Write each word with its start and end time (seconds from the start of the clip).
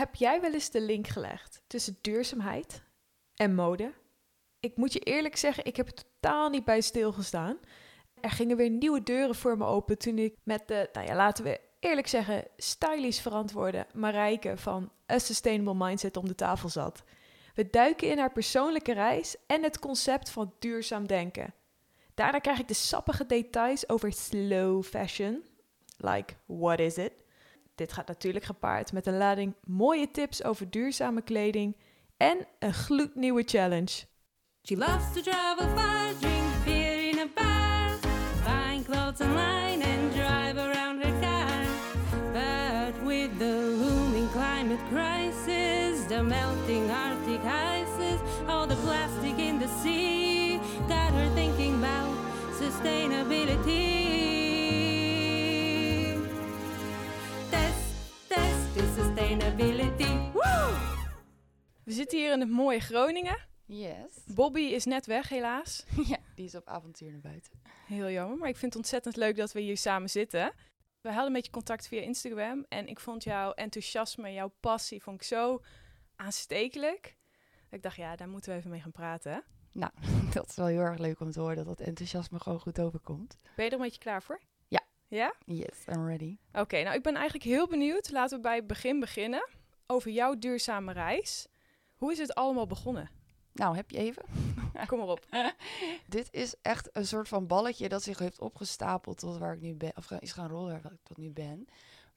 Heb 0.00 0.14
jij 0.14 0.40
wel 0.40 0.52
eens 0.52 0.70
de 0.70 0.80
link 0.80 1.06
gelegd 1.06 1.62
tussen 1.66 1.98
duurzaamheid 2.00 2.82
en 3.34 3.54
mode? 3.54 3.92
Ik 4.60 4.76
moet 4.76 4.92
je 4.92 4.98
eerlijk 4.98 5.36
zeggen, 5.36 5.64
ik 5.64 5.76
heb 5.76 5.86
er 5.86 5.94
totaal 5.94 6.48
niet 6.48 6.64
bij 6.64 6.80
stilgestaan. 6.80 7.58
Er 8.20 8.30
gingen 8.30 8.56
weer 8.56 8.70
nieuwe 8.70 9.02
deuren 9.02 9.34
voor 9.34 9.56
me 9.56 9.64
open 9.64 9.98
toen 9.98 10.18
ik 10.18 10.34
met 10.42 10.68
de, 10.68 10.88
nou 10.92 11.06
ja, 11.06 11.14
laten 11.14 11.44
we 11.44 11.60
eerlijk 11.80 12.06
zeggen, 12.06 12.44
stylish 12.56 13.20
verantwoorde 13.20 13.86
Marijke 13.94 14.56
van 14.56 14.92
A 15.12 15.18
Sustainable 15.18 15.86
Mindset 15.86 16.16
om 16.16 16.28
de 16.28 16.34
tafel 16.34 16.68
zat. 16.68 17.02
We 17.54 17.70
duiken 17.70 18.08
in 18.08 18.18
haar 18.18 18.32
persoonlijke 18.32 18.92
reis 18.92 19.36
en 19.46 19.62
het 19.62 19.78
concept 19.78 20.30
van 20.30 20.54
duurzaam 20.58 21.06
denken. 21.06 21.54
Daarna 22.14 22.38
krijg 22.38 22.58
ik 22.58 22.68
de 22.68 22.74
sappige 22.74 23.26
details 23.26 23.88
over 23.88 24.12
slow 24.12 24.84
fashion. 24.84 25.44
Like, 25.96 26.34
what 26.46 26.78
is 26.78 26.98
it? 26.98 27.12
Dit 27.80 27.92
gaat 27.92 28.06
natuurlijk 28.06 28.44
gepaard 28.44 28.92
met 28.92 29.06
een 29.06 29.16
lading 29.16 29.54
mooie 29.64 30.10
tips 30.10 30.44
over 30.44 30.70
duurzame 30.70 31.22
kleding 31.22 31.76
en 32.16 32.46
een 32.58 32.74
gloednieuwe 32.74 33.42
challenge. 33.46 34.04
She 34.62 34.76
loves 34.76 35.12
to 35.12 35.20
travel 35.20 35.68
far, 35.68 36.12
drink 36.20 36.64
beer 36.64 37.08
in 37.08 37.18
a 37.18 37.26
bar, 37.34 37.98
buying 38.44 38.84
clothes 38.84 39.20
online 39.20 39.84
and 39.84 40.12
drive 40.12 40.56
around 40.58 41.02
her 41.02 41.20
car. 41.20 41.64
But 42.32 43.06
with 43.06 43.38
the 43.38 43.76
looming 43.82 44.30
climate 44.30 44.84
crisis, 44.92 46.06
the 46.06 46.22
melting 46.22 46.90
Arctic 46.90 47.44
ices, 47.44 48.20
all 48.46 48.66
the 48.66 48.76
plastic 48.76 49.38
in 49.38 49.58
the 49.58 49.68
sea, 49.82 50.60
got 50.88 51.12
her 51.12 51.34
thinking 51.34 51.74
about 51.78 52.14
sustainability. 52.58 53.89
Sustainability. 58.86 60.30
Woo! 60.32 60.78
We 61.84 61.92
zitten 61.92 62.18
hier 62.18 62.32
in 62.32 62.40
het 62.40 62.50
mooie 62.50 62.80
Groningen. 62.80 63.38
Yes. 63.66 64.24
Bobby 64.34 64.60
is 64.60 64.84
net 64.84 65.06
weg, 65.06 65.28
helaas. 65.28 65.84
Ja, 66.08 66.18
die 66.34 66.44
is 66.44 66.54
op 66.54 66.66
avontuur 66.68 67.10
naar 67.10 67.20
buiten. 67.20 67.52
Heel 67.86 68.10
jammer, 68.10 68.38
maar 68.38 68.48
ik 68.48 68.56
vind 68.56 68.72
het 68.72 68.82
ontzettend 68.82 69.16
leuk 69.16 69.36
dat 69.36 69.52
we 69.52 69.60
hier 69.60 69.76
samen 69.76 70.10
zitten. 70.10 70.52
We 71.00 71.08
hadden 71.08 71.26
een 71.26 71.32
beetje 71.32 71.50
contact 71.50 71.88
via 71.88 72.00
Instagram 72.00 72.64
en 72.68 72.86
ik 72.86 73.00
vond 73.00 73.24
jouw 73.24 73.52
enthousiasme, 73.52 74.32
jouw 74.32 74.52
passie, 74.60 75.02
vond 75.02 75.16
ik 75.16 75.26
zo 75.26 75.62
aanstekelijk. 76.16 77.16
Dat 77.64 77.78
ik 77.78 77.82
dacht, 77.82 77.96
ja, 77.96 78.16
daar 78.16 78.28
moeten 78.28 78.52
we 78.52 78.58
even 78.58 78.70
mee 78.70 78.80
gaan 78.80 78.92
praten. 78.92 79.44
Nou, 79.72 79.92
dat 80.34 80.48
is 80.48 80.56
wel 80.56 80.66
heel 80.66 80.80
erg 80.80 80.98
leuk 80.98 81.20
om 81.20 81.30
te 81.30 81.40
horen 81.40 81.56
dat 81.56 81.66
dat 81.66 81.80
enthousiasme 81.80 82.40
gewoon 82.40 82.60
goed 82.60 82.80
overkomt. 82.80 83.38
Ben 83.56 83.64
je 83.64 83.70
er 83.70 83.76
een 83.76 83.82
beetje 83.84 84.00
klaar 84.00 84.22
voor? 84.22 84.40
Ja. 85.10 85.34
Yes, 85.44 85.84
I'm 85.88 86.06
ready. 86.06 86.36
Oké, 86.52 86.82
nou 86.82 86.96
ik 86.96 87.02
ben 87.02 87.14
eigenlijk 87.14 87.44
heel 87.44 87.68
benieuwd. 87.68 88.10
Laten 88.10 88.36
we 88.36 88.42
bij 88.42 88.56
het 88.56 88.66
begin 88.66 89.00
beginnen. 89.00 89.48
Over 89.86 90.10
jouw 90.10 90.38
duurzame 90.38 90.92
reis. 90.92 91.46
Hoe 91.94 92.12
is 92.12 92.18
het 92.18 92.34
allemaal 92.34 92.66
begonnen? 92.66 93.10
Nou, 93.52 93.76
heb 93.76 93.90
je 93.90 93.98
even? 93.98 94.24
Kom 94.86 94.98
maar 94.98 95.08
op. 95.08 95.26
Dit 96.06 96.28
is 96.30 96.54
echt 96.62 96.88
een 96.92 97.06
soort 97.06 97.28
van 97.28 97.46
balletje 97.46 97.88
dat 97.88 98.02
zich 98.02 98.18
heeft 98.18 98.40
opgestapeld 98.40 99.18
tot 99.18 99.38
waar 99.38 99.54
ik 99.54 99.60
nu 99.60 99.74
ben, 99.74 99.92
of 99.96 100.10
is 100.10 100.32
gaan 100.32 100.48
rollen 100.48 100.82
waar 100.82 100.92
ik 100.92 101.02
tot 101.02 101.16
nu 101.16 101.30
ben. 101.30 101.66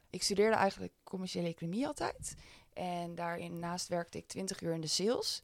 Ik 0.10 0.24
studeerde 0.24 0.56
eigenlijk 0.56 0.94
commerciële 1.04 1.48
economie 1.48 1.88
altijd. 1.88 2.36
En 2.74 3.16
daarin 3.16 3.60
naast 3.60 3.88
werkte 3.88 4.18
ik 4.18 4.28
20 4.28 4.62
uur 4.62 4.74
in 4.74 4.82
de 4.82 4.88
sales. 4.88 5.42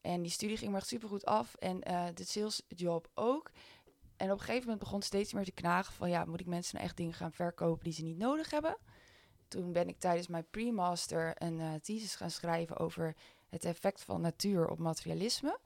En 0.00 0.22
die 0.22 0.30
studie 0.30 0.56
ging 0.56 0.70
me 0.70 0.76
echt 0.76 0.86
super 0.86 1.08
goed 1.08 1.24
af. 1.24 1.54
En 1.54 1.82
eh, 1.82 2.06
de 2.14 2.24
salesjob 2.24 3.08
ook. 3.14 3.50
En 4.16 4.30
op 4.30 4.38
een 4.38 4.44
gegeven 4.44 4.62
moment 4.62 4.78
begon 4.78 5.02
steeds 5.02 5.32
meer 5.32 5.44
te 5.44 5.52
knagen 5.52 5.92
van... 5.92 6.10
ja, 6.10 6.24
moet 6.24 6.40
ik 6.40 6.46
mensen 6.46 6.74
nou 6.74 6.86
echt 6.86 6.96
dingen 6.96 7.14
gaan 7.14 7.32
verkopen 7.32 7.84
die 7.84 7.92
ze 7.92 8.02
niet 8.02 8.18
nodig 8.18 8.50
hebben? 8.50 8.76
Toen 9.48 9.72
ben 9.72 9.88
ik 9.88 9.98
tijdens 9.98 10.28
mijn 10.28 10.46
pre-master 10.50 11.42
een 11.42 11.60
eh, 11.60 11.74
thesis 11.74 12.14
gaan 12.14 12.30
schrijven... 12.30 12.78
over 12.78 13.16
het 13.48 13.64
effect 13.64 14.04
van 14.04 14.20
natuur 14.20 14.68
op 14.68 14.78
materialisme. 14.78 15.58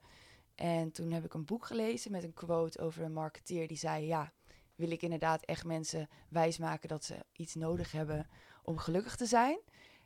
En 0.55 0.91
toen 0.91 1.11
heb 1.11 1.25
ik 1.25 1.33
een 1.33 1.45
boek 1.45 1.65
gelezen 1.65 2.11
met 2.11 2.23
een 2.23 2.33
quote 2.33 2.79
over 2.79 3.03
een 3.03 3.13
marketeer 3.13 3.67
die 3.67 3.77
zei... 3.77 4.05
ja, 4.05 4.31
wil 4.75 4.91
ik 4.91 5.01
inderdaad 5.01 5.45
echt 5.45 5.63
mensen 5.63 6.09
wijsmaken 6.29 6.89
dat 6.89 7.03
ze 7.03 7.25
iets 7.33 7.55
nodig 7.55 7.91
hebben 7.91 8.27
om 8.63 8.77
gelukkig 8.77 9.15
te 9.15 9.25
zijn? 9.25 9.59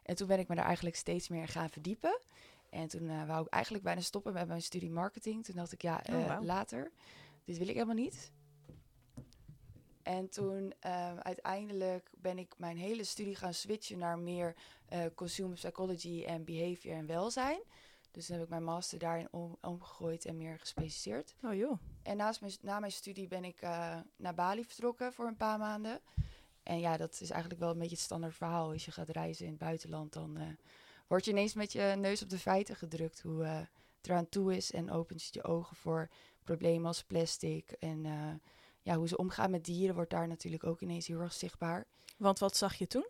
En 0.04 0.16
toen 0.16 0.28
ben 0.28 0.40
ik 0.40 0.48
me 0.48 0.56
daar 0.56 0.66
eigenlijk 0.66 0.96
steeds 0.96 1.30
meer 1.30 1.48
gaan 1.48 1.70
verdiepen... 1.70 2.20
En 2.74 2.88
toen 2.88 3.10
eh, 3.10 3.26
wou 3.28 3.46
ik 3.46 3.54
eigenlijk 3.54 3.84
bijna 3.84 4.02
stoppen 4.02 4.34
met 4.34 4.48
mijn 4.48 4.62
studie 4.62 4.92
marketing. 4.92 5.46
Toen 5.46 5.56
dacht 5.56 5.72
ik, 5.72 5.82
ja, 5.82 6.02
Oh, 6.10 6.32
eh, 6.32 6.38
later. 6.42 6.92
Dit 7.44 7.58
wil 7.58 7.68
ik 7.68 7.74
helemaal 7.74 7.96
niet. 7.96 8.32
En 10.04 10.30
toen 10.30 10.74
eh, 10.80 11.18
uiteindelijk 11.18 12.10
ben 12.18 12.38
ik 12.38 12.54
mijn 12.58 12.78
hele 12.78 13.04
studie 13.04 13.36
gaan 13.36 13.54
switchen 13.54 13.98
naar 13.98 14.20
meer 14.20 14.56
eh, 14.86 15.06
consumer 15.16 15.56
psychology 15.56 16.24
en 16.24 16.44
behavior 16.44 16.96
en 16.96 17.06
welzijn. 17.06 17.62
Dus 18.14 18.26
toen 18.26 18.36
heb 18.36 18.44
ik 18.44 18.50
mijn 18.50 18.64
master 18.64 19.00
daarin 19.00 19.28
om, 19.32 19.58
omgegooid 19.62 20.26
en 20.26 20.38
meer 20.38 20.60
gespecialiseerd. 20.60 21.36
Oh 21.42 21.56
joh. 21.56 21.78
En 22.04 22.18
naast 22.18 22.42
mijn, 22.42 22.54
na 22.62 22.80
mijn 22.80 22.92
studie 22.92 23.28
ben 23.28 23.44
ik 23.44 23.62
eh, 23.62 24.00
naar 24.16 24.34
Bali 24.34 24.66
vertrokken 24.66 25.14
voor 25.14 25.28
een 25.28 25.38
paar 25.38 25.58
maanden. 25.58 26.00
En 26.64 26.80
ja, 26.80 26.98
dat 26.98 27.22
is 27.22 27.30
eigenlijk 27.30 27.62
wel 27.62 27.72
een 27.72 27.78
beetje 27.78 27.96
het 27.96 28.04
standaard 28.04 28.36
verhaal. 28.36 28.72
Als 28.72 28.86
je 28.86 28.92
gaat 28.92 29.10
reizen 29.10 29.46
in 29.46 29.52
het 29.52 29.60
buitenland, 29.60 30.14
dan 30.14 30.38
eh, 30.38 30.48
word 31.08 31.26
je 31.26 31.32
ineens 31.32 31.54
met 31.54 31.72
je 31.72 31.96
neus 31.98 32.22
op 32.22 32.30
de 32.30 32.40
feiten 32.40 32.76
gedrukt. 32.76 33.22
Hoe 33.22 33.44
het 33.46 33.68
eraan 34.02 34.30
toe 34.30 34.56
is 34.56 34.72
en 34.72 34.92
opent 34.92 35.24
je 35.24 35.30
je 35.32 35.44
ogen 35.44 35.76
voor 35.76 36.10
problemen 36.44 36.86
als 36.86 37.04
plastic. 37.04 37.72
En 37.72 38.06
eh, 38.06 38.34
ja, 38.82 38.96
hoe 38.96 39.08
ze 39.08 39.18
omgaan 39.18 39.52
met 39.52 39.66
dieren 39.66 39.96
wordt 39.96 40.10
daar 40.10 40.28
natuurlijk 40.28 40.64
ook 40.64 40.82
ineens 40.82 41.08
heel 41.08 41.20
erg 41.20 41.34
zichtbaar. 41.34 41.86
Want 42.18 42.40
wat 42.40 42.58
zag 42.58 42.76
je 42.76 42.88
toen? 42.88 43.08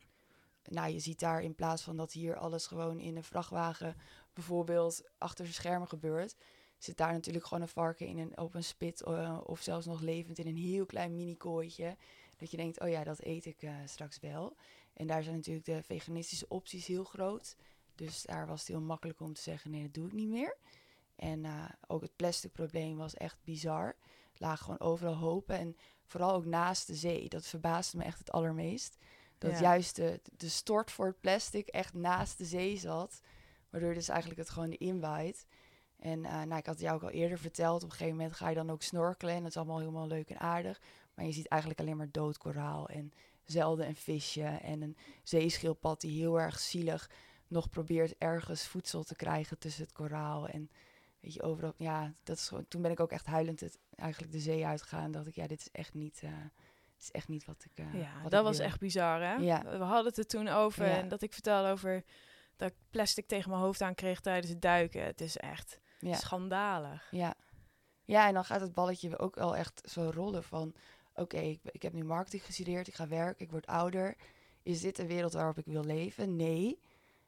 Nou, 0.70 0.92
je 0.92 1.00
ziet 1.00 1.20
daar 1.20 1.42
in 1.42 1.56
plaats 1.56 1.84
van 1.84 1.98
dat 1.98 2.12
hier 2.12 2.36
alles 2.36 2.68
gewoon 2.68 3.00
in 3.00 3.16
een 3.16 3.24
vrachtwagen 3.24 3.96
bijvoorbeeld 4.34 5.04
achter 5.18 5.46
de 5.46 5.52
schermen 5.52 5.88
gebeurt, 5.88 6.36
zit 6.78 6.98
daar 6.98 7.14
natuurlijk 7.14 7.46
gewoon 7.46 7.64
een 7.64 7.70
varken 7.70 8.08
in 8.08 8.18
een 8.18 8.38
open 8.38 8.64
spit 8.64 9.02
eh, 9.02 9.40
of 9.44 9.62
zelfs 9.62 9.86
nog 9.86 10.02
levend 10.02 10.40
in 10.40 10.48
een 10.48 10.58
heel 10.58 10.86
klein 10.86 11.16
mini 11.16 11.36
kooitje. 11.36 11.98
Dat 12.38 12.52
je 12.52 12.58
denkt, 12.58 12.80
oh 12.80 12.90
ja, 12.90 13.04
dat 13.04 13.24
eet 13.24 13.46
ik 13.46 13.62
eh, 13.62 13.76
straks 13.86 14.20
wel. 14.20 14.56
En 14.94 15.08
daar 15.08 15.24
zijn 15.24 15.36
natuurlijk 15.36 15.66
de 15.66 15.84
veganistische 15.84 16.48
opties 16.48 16.88
heel 16.88 17.04
groot. 17.04 17.56
Dus 17.96 18.24
daar 18.24 18.48
was 18.48 18.60
het 18.60 18.68
heel 18.68 18.82
makkelijk 18.82 19.20
om 19.20 19.34
te 19.34 19.42
zeggen, 19.42 19.72
nee, 19.72 19.82
dat 19.82 19.94
doe 19.94 20.08
ik 20.08 20.14
niet 20.14 20.30
meer. 20.30 20.58
En 21.16 21.46
eh, 21.46 21.64
ook 21.88 22.02
het 22.02 22.16
plastic 22.16 22.52
probleem 22.52 22.98
was 22.98 23.14
echt 23.14 23.38
bizar. 23.44 23.96
Het 24.32 24.40
lag 24.40 24.60
gewoon 24.60 24.80
overal 24.80 25.16
hopen 25.16 25.58
en 25.58 25.76
vooral 26.06 26.34
ook 26.34 26.46
naast 26.46 26.88
de 26.88 26.96
zee. 26.96 27.30
Dat 27.30 27.48
verbaasde 27.48 27.98
me 27.98 28.04
echt 28.04 28.20
het 28.20 28.32
allermeest. 28.32 28.98
Dat 29.38 29.52
Ja. 29.52 29.60
juist 29.60 29.96
de, 29.96 30.22
de 30.38 30.50
stort 30.50 30.92
voor 30.92 31.06
het 31.06 31.20
plastic 31.20 31.68
echt 31.68 31.94
naast 31.94 32.38
de 32.38 32.46
zee 32.46 32.78
zat. 32.78 33.22
Waardoor 33.70 33.94
dus 33.94 34.10
eigenlijk 34.10 34.40
het 34.40 34.50
gewoon 34.50 34.70
erin 34.70 35.00
waait. 35.00 35.46
En 36.00 36.26
eh, 36.26 36.32
nou, 36.32 36.56
ik 36.58 36.66
had 36.66 36.76
het 36.76 36.80
jou 36.80 36.96
ook 36.96 37.04
al 37.04 37.10
eerder 37.10 37.38
verteld. 37.40 37.84
Op 37.84 37.90
een 37.90 37.96
gegeven 37.96 38.18
moment 38.18 38.36
ga 38.36 38.50
je 38.50 38.56
dan 38.56 38.70
ook 38.70 38.82
snorkelen. 38.82 39.34
En 39.36 39.42
dat 39.42 39.50
is 39.50 39.58
allemaal 39.58 39.80
helemaal 39.80 40.08
leuk 40.08 40.30
en 40.30 40.40
aardig. 40.40 40.82
Maar 41.14 41.26
je 41.26 41.32
ziet 41.32 41.48
eigenlijk 41.48 41.82
alleen 41.82 41.98
maar 41.98 42.12
dood 42.12 42.38
koraal. 42.38 42.88
En 42.90 43.14
zelden 43.44 43.88
een 43.88 43.96
visje. 43.96 44.44
En 44.44 44.82
een 44.82 44.98
zeeschildpad 45.24 46.02
die 46.02 46.20
heel 46.20 46.40
erg 46.40 46.60
zielig 46.60 47.10
nog 47.48 47.70
probeert 47.70 48.16
ergens 48.18 48.68
voedsel 48.68 49.04
te 49.04 49.16
krijgen 49.16 49.58
tussen 49.58 49.84
het 49.84 49.92
koraal. 49.94 50.48
En 50.48 50.70
weet 51.24 51.34
je, 51.34 51.42
overal. 51.44 51.74
Ja, 51.78 52.14
dat 52.24 52.38
is 52.38 52.48
gewoon, 52.48 52.68
toen 52.68 52.82
ben 52.82 52.92
ik 52.92 53.00
ook 53.00 53.12
echt 53.12 53.26
huilend 53.26 53.60
het, 53.60 53.80
eigenlijk 53.96 54.32
de 54.32 54.40
zee 54.40 54.66
uitgegaan. 54.66 55.12
dacht 55.12 55.28
ik, 55.28 55.36
ja, 55.36 55.48
dit 55.48 55.60
is 55.60 55.72
echt 55.72 55.94
niet, 55.94 56.20
eh, 56.24 56.30
dit 56.94 57.02
is 57.02 57.12
echt 57.12 57.28
niet 57.28 57.46
wat 57.46 57.66
ik. 57.66 57.86
eh, 57.86 57.94
Ja, 58.02 58.22
wat 58.22 58.32
dat 58.32 58.40
ik 58.40 58.46
was 58.48 58.58
wil. 58.58 58.66
echt 58.66 58.80
bizar, 58.80 59.22
hè? 59.22 59.34
Ja. 59.34 59.64
We 59.78 59.84
hadden 59.84 60.06
het 60.06 60.18
er 60.18 60.28
toen 60.28 60.48
over 60.48 60.86
Ja. 60.88 60.98
en 60.98 61.08
dat 61.08 61.22
ik 61.22 61.34
vertelde 61.34 61.70
over 61.70 62.04
dat 62.56 62.70
ik 62.70 62.76
plastic 62.90 63.28
tegen 63.28 63.50
mijn 63.50 63.62
hoofd 63.62 63.82
aan 63.82 63.96
kreeg 63.96 64.20
tijdens 64.20 64.50
het 64.50 64.62
duiken. 64.62 65.04
Het 65.06 65.22
is 65.22 65.38
echt 65.38 65.80
Ja. 66.00 66.14
schandalig. 66.16 67.08
Ja. 67.12 67.34
ja, 68.04 68.28
en 68.28 68.34
dan 68.34 68.46
gaat 68.46 68.62
het 68.62 68.74
balletje 68.74 69.18
ook 69.20 69.36
wel 69.36 69.56
echt 69.56 69.82
zo 69.90 70.10
rollen 70.14 70.44
van... 70.44 70.74
oké, 71.16 71.38
ik, 71.38 71.60
ik 71.64 71.82
heb 71.82 71.94
nu 71.94 72.04
marketing 72.04 72.46
gestudeerd, 72.46 72.88
ik 72.88 72.94
ga 72.96 73.08
werken, 73.08 73.46
ik 73.46 73.52
word 73.52 73.66
ouder. 73.68 74.16
Is 74.64 74.82
dit 74.82 74.96
de 74.96 75.08
wereld 75.08 75.34
waarop 75.34 75.58
ik 75.58 75.66
wil 75.66 75.84
leven? 75.84 76.36
Nee. 76.36 76.80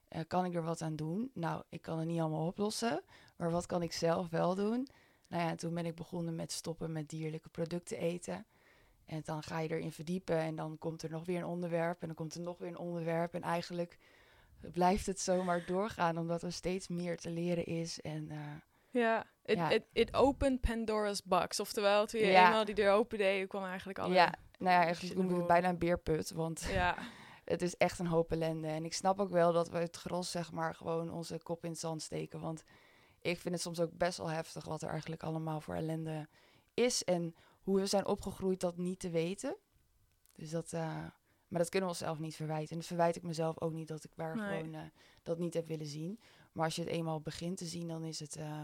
Eh, 0.07 0.21
kan 0.27 0.45
ik 0.45 0.55
er 0.55 0.63
wat 0.63 0.81
aan 0.81 0.95
doen? 0.95 1.31
Nou, 1.33 1.63
ik 1.69 1.81
kan 1.81 1.97
het 1.99 2.07
niet 2.07 2.19
allemaal 2.19 2.47
oplossen. 2.47 3.01
Maar 3.37 3.51
wat 3.51 3.65
kan 3.65 3.81
ik 3.81 3.91
zelf 3.91 4.29
wel 4.29 4.55
doen? 4.55 4.87
Nou 5.27 5.43
ja, 5.43 5.49
en 5.49 5.57
toen 5.57 5.73
ben 5.73 5.85
ik 5.85 5.95
begonnen 5.95 6.35
met 6.35 6.51
stoppen 6.51 6.91
met 6.91 7.09
dierlijke 7.09 7.49
producten 7.49 7.97
eten. 7.97 8.45
En 9.05 9.21
dan 9.23 9.43
ga 9.43 9.59
je 9.59 9.69
erin 9.69 9.91
verdiepen 9.91 10.37
en 10.37 10.55
dan 10.55 10.77
komt 10.77 11.03
er 11.03 11.09
nog 11.09 11.25
weer 11.25 11.37
een 11.37 11.45
onderwerp... 11.45 12.01
en 12.01 12.07
dan 12.07 12.15
komt 12.15 12.35
er 12.35 12.41
nog 12.41 12.57
weer 12.57 12.69
een 12.69 12.77
onderwerp. 12.77 13.33
En 13.33 13.41
eigenlijk 13.41 13.97
blijft 14.59 15.05
het 15.05 15.19
zomaar 15.19 15.63
doorgaan... 15.65 16.17
omdat 16.17 16.43
er 16.43 16.51
steeds 16.51 16.87
meer 16.87 17.17
te 17.17 17.29
leren 17.29 17.65
is 17.65 18.01
en... 18.01 18.31
eh, 18.31 18.37
Ja, 18.91 19.25
it, 19.45 19.57
Ja. 19.57 19.69
It, 19.69 19.83
it 19.93 20.13
opened 20.13 20.61
Pandora's 20.61 21.23
box. 21.23 21.59
Oftewel, 21.59 22.05
toen 22.05 22.19
je 22.19 22.25
Ja. 22.25 22.45
eenmaal 22.45 22.65
die 22.65 22.75
deur 22.75 22.91
opende, 22.91 23.45
kwam 23.47 23.63
eigenlijk 23.63 23.99
alle... 23.99 24.13
Ja, 24.13 24.33
nou 24.57 24.71
ja, 24.75 24.83
eigenlijk 24.83 25.15
noem 25.15 25.23
ik 25.25 25.29
naar 25.31 25.39
het 25.39 25.47
bijna 25.47 25.69
een 25.69 25.77
beerput, 25.77 26.31
want 26.31 26.67
Ja, 26.71 26.97
het 27.45 27.61
is 27.61 27.77
echt 27.77 27.99
een 27.99 28.07
hoop 28.07 28.31
ellende. 28.31 28.67
En 28.67 28.85
ik 28.85 28.93
snap 28.93 29.19
ook 29.19 29.29
wel 29.29 29.53
dat 29.53 29.69
we 29.69 29.77
het 29.77 29.95
gros, 29.95 30.31
zeg 30.31 30.51
maar, 30.51 30.75
gewoon 30.75 31.11
onze 31.11 31.39
kop 31.43 31.63
in 31.63 31.69
het 31.69 31.79
zand 31.79 32.01
steken. 32.01 32.39
Want 32.39 32.63
ik 33.21 33.39
vind 33.39 33.53
het 33.53 33.63
soms 33.63 33.79
ook 33.79 33.97
best 33.97 34.17
wel 34.17 34.29
heftig 34.29 34.65
wat 34.65 34.81
er 34.81 34.89
eigenlijk 34.89 35.23
allemaal 35.23 35.61
voor 35.61 35.75
ellende 35.75 36.27
is. 36.73 37.03
En 37.03 37.35
hoe 37.61 37.79
we 37.79 37.85
zijn 37.85 38.05
opgegroeid 38.05 38.59
dat 38.59 38.77
niet 38.77 38.99
te 38.99 39.09
weten. 39.09 39.57
Dus 40.33 40.49
dat, 40.49 40.73
eh, 40.73 41.05
Maar 41.47 41.59
dat 41.59 41.69
kunnen 41.69 41.89
we 41.89 41.95
onszelf 41.95 42.19
niet 42.19 42.35
verwijten. 42.35 42.69
En 42.71 42.77
dat 42.77 42.85
verwijt 42.85 43.15
ik 43.15 43.23
mezelf 43.23 43.61
ook 43.61 43.71
niet 43.73 43.87
dat 43.87 44.03
ik 44.03 44.11
Nee. 44.17 44.27
gewoon 44.27 44.73
eh, 44.73 44.81
dat 45.23 45.37
niet 45.37 45.53
heb 45.53 45.67
willen 45.67 45.85
zien. 45.85 46.19
Maar 46.51 46.65
als 46.65 46.75
je 46.75 46.81
het 46.81 46.91
eenmaal 46.91 47.21
begint 47.21 47.57
te 47.57 47.65
zien, 47.65 47.87
dan 47.87 48.03
is 48.03 48.19
het 48.19 48.35
eh, 48.35 48.63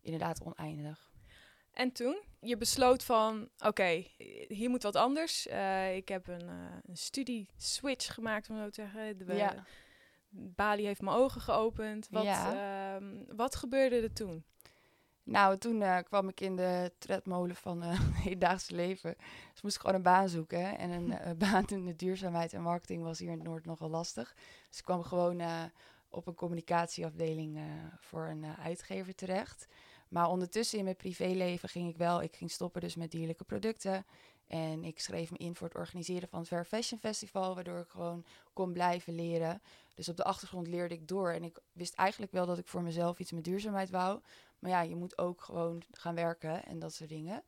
inderdaad 0.00 0.42
oneindig. 0.42 1.12
En 1.74 1.92
toen? 1.92 2.22
Je 2.40 2.56
besloot 2.56 3.04
van, 3.04 3.48
oké, 3.58 4.04
hier 4.48 4.70
moet 4.70 4.82
wat 4.82 4.96
anders. 4.96 5.46
Eh, 5.46 5.96
ik 5.96 6.08
heb 6.08 6.28
een, 6.28 6.48
eh 6.48 6.76
een 6.86 6.96
studie-switch 6.96 8.14
gemaakt, 8.14 8.50
om 8.50 8.56
zo 8.56 8.68
te 8.68 8.74
zeggen. 8.74 9.18
De, 9.18 9.34
Ja. 9.34 9.64
Bali 10.36 10.84
heeft 10.84 11.00
mijn 11.00 11.16
ogen 11.16 11.40
geopend. 11.40 12.08
Wat, 12.10 12.24
ehm, 12.24 13.04
wat 13.36 13.56
gebeurde 13.56 14.00
er 14.00 14.12
toen? 14.12 14.44
Nou, 15.22 15.58
toen 15.58 15.82
eh, 15.82 15.98
kwam 15.98 16.28
ik 16.28 16.40
in 16.40 16.56
de 16.56 16.92
tredmolen 16.98 17.56
van 17.56 17.82
het 17.82 18.00
hedendaagse 18.14 18.74
leven. 18.74 19.14
Dus 19.52 19.62
moest 19.62 19.74
ik 19.74 19.80
gewoon 19.80 19.96
een 19.96 20.02
baan 20.02 20.28
zoeken. 20.28 20.78
En 20.78 20.90
een 20.90 21.12
eh, 21.18 21.32
baan 21.36 21.66
in 21.66 21.84
de 21.84 21.96
duurzaamheid 21.96 22.52
en 22.52 22.62
marketing 22.62 23.02
was 23.02 23.18
hier 23.18 23.30
in 23.30 23.38
het 23.38 23.46
Noord 23.46 23.66
nogal 23.66 23.90
lastig. 23.90 24.34
Dus 24.68 24.78
ik 24.78 24.84
kwam 24.84 25.02
gewoon 25.02 25.42
op 26.08 26.26
een 26.26 26.34
communicatieafdeling 26.34 27.60
voor 27.98 28.26
een 28.26 28.44
uitgever 28.44 29.14
terecht. 29.14 29.66
Maar 30.08 30.28
ondertussen 30.28 30.78
in 30.78 30.84
mijn 30.84 30.96
privéleven 30.96 31.68
ging 31.68 31.88
ik 31.88 31.96
wel... 31.96 32.22
Ik 32.22 32.36
ging 32.36 32.50
stoppen 32.50 32.80
dus 32.80 32.94
met 32.94 33.10
dierlijke 33.10 33.44
producten. 33.44 34.06
En 34.46 34.84
ik 34.84 35.00
schreef 35.00 35.30
me 35.30 35.38
in 35.38 35.54
voor 35.54 35.68
het 35.68 35.76
organiseren 35.76 36.28
van 36.28 36.38
het 36.38 36.48
Fair 36.48 36.64
Fashion 36.64 37.00
Festival... 37.00 37.54
waardoor 37.54 37.78
ik 37.78 37.88
gewoon 37.88 38.24
kon 38.52 38.72
blijven 38.72 39.14
leren. 39.14 39.62
Dus 39.94 40.08
op 40.08 40.16
de 40.16 40.24
achtergrond 40.24 40.66
leerde 40.66 40.94
ik 40.94 41.08
door. 41.08 41.30
En 41.30 41.44
ik 41.44 41.58
wist 41.72 41.94
eigenlijk 41.94 42.32
wel 42.32 42.46
dat 42.46 42.58
ik 42.58 42.66
voor 42.66 42.82
mezelf 42.82 43.18
iets 43.18 43.32
met 43.32 43.44
duurzaamheid 43.44 43.90
wou... 43.90 44.20
Maar 44.64 44.72
ja, 44.72 44.80
je 44.80 44.96
moet 44.96 45.18
ook 45.18 45.42
gewoon 45.42 45.82
gaan 45.90 46.14
werken 46.14 46.64
en 46.64 46.78
dat 46.78 46.94
soort 46.94 47.08
dingen. 47.08 47.42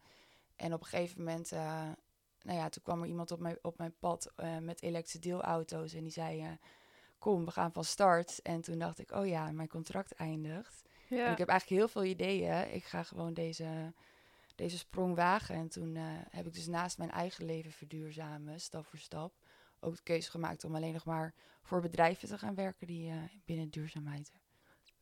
En 0.57 0.73
op 0.73 0.81
een 0.81 0.87
gegeven 0.87 1.19
moment, 1.19 1.53
eh, 1.53 1.89
nou 2.43 2.59
ja, 2.59 2.69
toen 2.69 2.83
kwam 2.83 3.03
er 3.03 3.09
iemand 3.09 3.31
op 3.31 3.41
mijn, 3.41 3.59
op 3.63 3.79
mijn 3.79 3.95
pad 3.99 4.33
eh, 4.37 4.59
met 4.59 4.83
elektrische 4.83 5.19
deelauto's. 5.19 5.93
En 5.93 6.03
die 6.03 6.13
zei, 6.13 6.41
eh, 6.41 6.49
kom, 7.19 7.45
we 7.45 7.51
gaan 7.51 7.73
van 7.73 7.85
start. 7.85 8.43
En 8.43 8.61
toen 8.61 8.79
dacht 8.79 8.99
ik, 8.99 9.11
oh 9.11 9.27
ja, 9.27 9.53
mijn 9.53 9.69
contract 9.69 10.13
eindigt. 10.13 10.83
En 11.09 11.17
Ja. 11.17 11.31
ik 11.31 11.39
heb 11.39 11.49
eigenlijk 11.49 11.81
heel 11.81 11.89
veel 11.89 12.05
ideeën. 12.05 12.75
Ik 12.75 12.85
ga 12.85 13.03
gewoon 13.03 13.35
deze, 13.35 13.93
deze 14.55 14.79
sprong 14.79 15.15
wagen. 15.15 15.55
En 15.55 15.69
toen 15.69 15.97
eh, 15.97 16.03
heb 16.31 16.47
ik 16.47 16.55
dus 16.55 16.67
naast 16.67 16.99
mijn 16.99 17.11
eigen 17.11 17.45
leven 17.45 17.73
verduurzamen, 17.73 18.61
stap 18.61 18.87
voor 18.87 18.99
stap, 18.99 19.33
ook 19.81 19.97
de 19.97 20.03
keuze 20.03 20.31
gemaakt 20.31 20.65
om 20.65 20.75
alleen 20.75 20.93
nog 20.93 21.05
maar 21.05 21.35
voor 21.63 21.81
bedrijven 21.81 22.29
te 22.29 22.39
gaan 22.39 22.55
werken 22.55 22.87
die 22.87 23.11
eh, 23.11 23.17
binnen 23.45 23.71
duurzaamheid. 23.71 24.33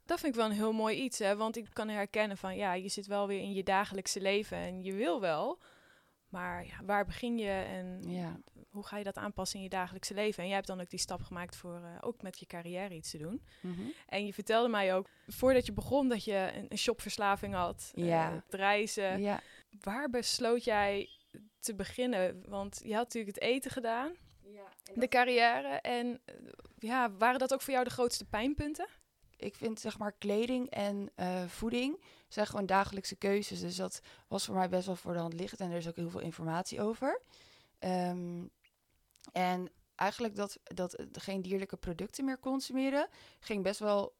Dat 0.06 0.20
vind 0.20 0.34
ik 0.34 0.40
wel 0.40 0.50
een 0.50 0.56
heel 0.56 0.72
mooi 0.72 0.96
iets, 0.96 1.18
hè? 1.18 1.36
want 1.36 1.56
ik 1.56 1.68
kan 1.72 1.88
herkennen 1.88 2.36
van, 2.36 2.56
ja, 2.56 2.72
je 2.72 2.88
zit 2.88 3.06
wel 3.06 3.26
weer 3.26 3.40
in 3.40 3.52
je 3.52 3.62
dagelijkse 3.62 4.20
leven 4.20 4.56
en 4.56 4.82
je 4.82 4.92
wil 4.92 5.20
wel. 5.20 5.58
Maar 6.34 6.66
ja, 6.66 6.74
waar 6.84 7.04
begin 7.04 7.38
je 7.38 7.50
en 7.50 8.02
Ja. 8.08 8.40
hoe 8.70 8.86
ga 8.86 8.96
je 8.96 9.04
dat 9.04 9.16
aanpassen 9.16 9.56
in 9.58 9.62
je 9.64 9.70
dagelijkse 9.70 10.14
leven? 10.14 10.38
En 10.42 10.46
jij 10.46 10.54
hebt 10.56 10.66
dan 10.68 10.80
ook 10.80 10.90
die 10.90 10.98
stap 10.98 11.22
gemaakt 11.22 11.56
voor 11.56 11.74
eh, 11.74 11.98
ook 12.00 12.22
met 12.22 12.38
je 12.38 12.46
carrière 12.46 12.94
iets 12.94 13.10
te 13.10 13.18
doen. 13.18 13.44
Mhm. 13.60 13.80
En 14.06 14.26
je 14.26 14.32
vertelde 14.34 14.68
mij 14.68 14.94
ook, 14.94 15.08
voordat 15.26 15.66
je 15.66 15.72
begon, 15.72 16.08
dat 16.08 16.24
je 16.24 16.50
een, 16.54 16.66
een 16.68 16.78
shopverslaving 16.78 17.54
had. 17.54 17.90
eh, 18.28 18.34
het 18.44 18.54
reizen. 18.54 19.20
ja. 19.20 19.40
Waar 19.80 20.10
besloot 20.10 20.64
jij 20.64 21.08
te 21.60 21.74
beginnen? 21.74 22.42
Want 22.48 22.80
je 22.84 22.94
had 22.94 23.04
natuurlijk 23.04 23.34
het 23.34 23.44
eten 23.44 23.70
gedaan, 23.70 24.12
de 24.94 25.08
carrière. 25.08 25.68
En 25.68 26.20
eh, 26.24 26.34
ja, 26.78 27.12
waren 27.12 27.38
dat 27.38 27.52
ook 27.52 27.62
voor 27.62 27.72
jou 27.72 27.84
de 27.84 27.90
grootste 27.90 28.24
pijnpunten? 28.24 28.86
ik 29.36 29.54
vind 29.56 29.80
zeg 29.80 29.98
maar 29.98 30.12
kleding 30.12 30.70
en 30.70 31.10
eh, 31.14 31.44
voeding 31.46 32.00
zijn 32.34 32.46
gewoon 32.46 32.66
dagelijkse 32.66 33.16
keuzes. 33.16 33.60
Dus 33.60 33.76
dat 33.76 34.00
was 34.28 34.44
voor 34.44 34.54
mij 34.54 34.68
best 34.68 34.86
wel 34.86 34.96
voor 34.96 35.12
de 35.12 35.18
hand 35.18 35.34
liggend 35.34 35.60
en 35.60 35.70
er 35.70 35.76
is 35.76 35.88
ook 35.88 35.96
heel 35.96 36.10
veel 36.10 36.20
informatie 36.20 36.80
over. 36.80 37.22
Ehm, 37.78 38.44
en 39.32 39.70
eigenlijk 39.94 40.36
dat, 40.36 40.58
dat 40.74 41.04
geen 41.12 41.42
dierlijke 41.42 41.76
producten 41.76 42.24
meer 42.24 42.40
consumeren 42.40 43.08
ging 43.40 43.62
best 43.62 43.78
wel, 43.80 44.14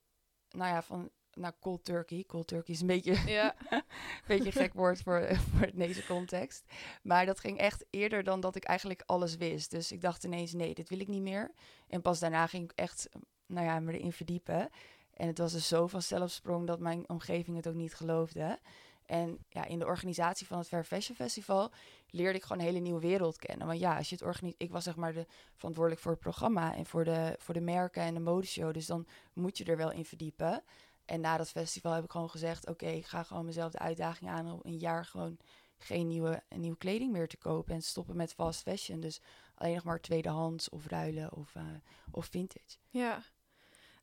nou 0.50 0.70
ja, 0.72 0.82
van 0.82 1.11
naar 1.37 1.52
cold 1.61 1.84
turkey. 1.84 2.25
Cold 2.26 2.46
turkey 2.46 2.75
is 2.75 2.81
een 2.81 2.87
beetje 2.87 3.22
Ja. 3.32 3.55
een 3.70 3.82
beetje 4.26 4.46
een 4.46 4.52
gek 4.52 4.72
woord 4.75 5.02
voor, 5.02 5.37
voor 5.50 5.70
deze 5.75 6.06
context. 6.06 6.64
Maar 7.02 7.26
dat 7.26 7.40
ging 7.40 7.58
echt 7.58 7.84
eerder 7.90 8.25
dan 8.25 8.40
dat 8.40 8.56
ik 8.56 8.64
eigenlijk 8.64 9.02
alles 9.06 9.37
wist. 9.37 9.70
Dus 9.70 9.93
ik 9.93 10.00
dacht 10.00 10.25
ineens, 10.25 10.52
nee, 10.52 10.75
dit 10.75 10.88
wil 10.88 11.00
ik 11.00 11.08
niet 11.08 11.22
meer. 11.22 11.50
En 11.88 12.02
pas 12.02 12.19
daarna 12.19 12.46
ging 12.46 12.64
ik 12.64 12.72
echt, 12.78 13.08
nou 13.46 13.66
ja, 13.66 13.81
me 13.81 13.93
erin 13.93 14.12
verdiepen. 14.12 14.70
En 15.16 15.26
het 15.26 15.38
was 15.38 15.52
dus 15.52 15.69
zo 15.69 15.87
van 15.87 16.02
zelfsprong 16.02 16.66
dat 16.66 16.81
mijn 16.81 17.08
omgeving 17.08 17.56
het 17.56 17.69
ook 17.69 17.75
niet 17.75 17.94
geloofde. 17.94 18.58
En 19.06 19.38
ja, 19.49 19.64
in 19.64 19.78
de 19.78 19.87
organisatie 19.87 20.46
van 20.46 20.58
het 20.58 20.69
Fair 20.69 20.84
Fashion 20.84 21.16
Festival 21.16 21.70
leerde 22.11 22.38
ik 22.38 22.43
gewoon 22.43 22.58
een 22.58 22.69
hele 22.69 22.78
nieuwe 22.78 23.00
wereld 23.00 23.37
kennen. 23.37 23.66
Want 23.66 23.78
ja, 23.78 23.96
als 23.96 24.08
je 24.08 24.14
het 24.14 24.25
organiseert, 24.25 24.62
ik 24.62 24.70
was 24.70 24.84
zeg 24.84 24.96
maar 24.96 25.12
de 25.12 25.26
verantwoordelijk 25.55 26.02
voor 26.02 26.12
het 26.12 26.20
programma 26.20 26.75
en 26.75 26.87
voor 26.87 27.05
de, 27.05 27.34
voor 27.38 27.55
de 27.55 27.61
merken 27.61 28.02
en 28.02 28.14
de 28.14 28.20
modeshow. 28.20 28.75
Dus 28.75 28.87
dan 28.87 29.06
moet 29.32 29.58
je 29.58 29.64
er 29.64 29.76
wel 29.76 29.93
in 29.93 30.05
verdiepen. 30.05 30.62
En 31.05 31.20
na 31.20 31.37
dat 31.37 31.50
festival 31.50 31.93
heb 31.93 32.05
ik 32.05 32.11
gewoon 32.11 32.31
gezegd: 32.31 32.69
Oké, 32.69 32.87
ik 32.87 33.06
ga 33.06 33.22
gewoon 33.22 33.44
mezelf 33.44 33.72
de 33.72 33.78
uitdaging 33.78 34.31
aan 34.31 34.52
om 34.52 34.61
een 34.62 34.78
jaar 34.78 35.05
gewoon 35.05 35.38
geen 35.78 36.06
nieuwe, 36.06 36.43
nieuwe 36.56 36.76
kleding 36.76 37.12
meer 37.12 37.28
te 37.28 37.37
kopen. 37.37 37.75
En 37.75 37.82
stoppen 37.82 38.16
met 38.16 38.34
fast 38.34 38.62
fashion. 38.62 39.00
Dus 39.00 39.20
alleen 39.55 39.75
nog 39.75 39.84
maar 39.84 40.00
tweedehands 40.00 40.69
of 40.69 40.87
ruilen 40.87 41.32
of, 41.32 41.55
eh, 41.55 41.62
of 42.11 42.26
vintage. 42.26 42.76
Ja. 42.88 43.22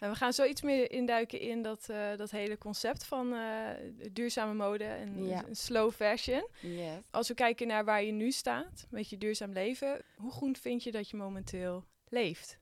En 0.01 0.09
we 0.09 0.15
gaan 0.15 0.33
zo 0.33 0.43
iets 0.45 0.61
meer 0.61 0.91
induiken 0.91 1.39
in 1.39 1.61
dat, 1.61 1.89
eh, 1.89 2.15
dat 2.17 2.31
hele 2.31 2.57
concept 2.57 3.03
van 3.03 3.33
eh, 3.33 3.69
duurzame 4.11 4.53
mode 4.53 4.83
en 4.83 5.25
Ja. 5.27 5.43
slow 5.51 5.91
fashion. 5.91 6.47
Yes. 6.61 6.95
Als 7.11 7.27
we 7.27 7.33
kijken 7.33 7.67
naar 7.67 7.85
waar 7.85 8.03
je 8.03 8.11
nu 8.11 8.31
staat 8.31 8.87
met 8.89 9.09
je 9.09 9.17
duurzaam 9.17 9.51
leven, 9.51 10.01
hoe 10.15 10.31
groen 10.31 10.55
vind 10.55 10.83
je 10.83 10.91
dat 10.91 11.09
je 11.09 11.17
momenteel 11.17 11.85
leeft? 12.07 12.59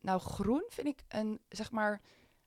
Nou, 0.00 0.20
groen 0.20 0.64
vind 0.68 0.86
ik 0.86 0.98
een, 1.08 1.40
zeg 1.48 1.70
maar, 1.70 2.00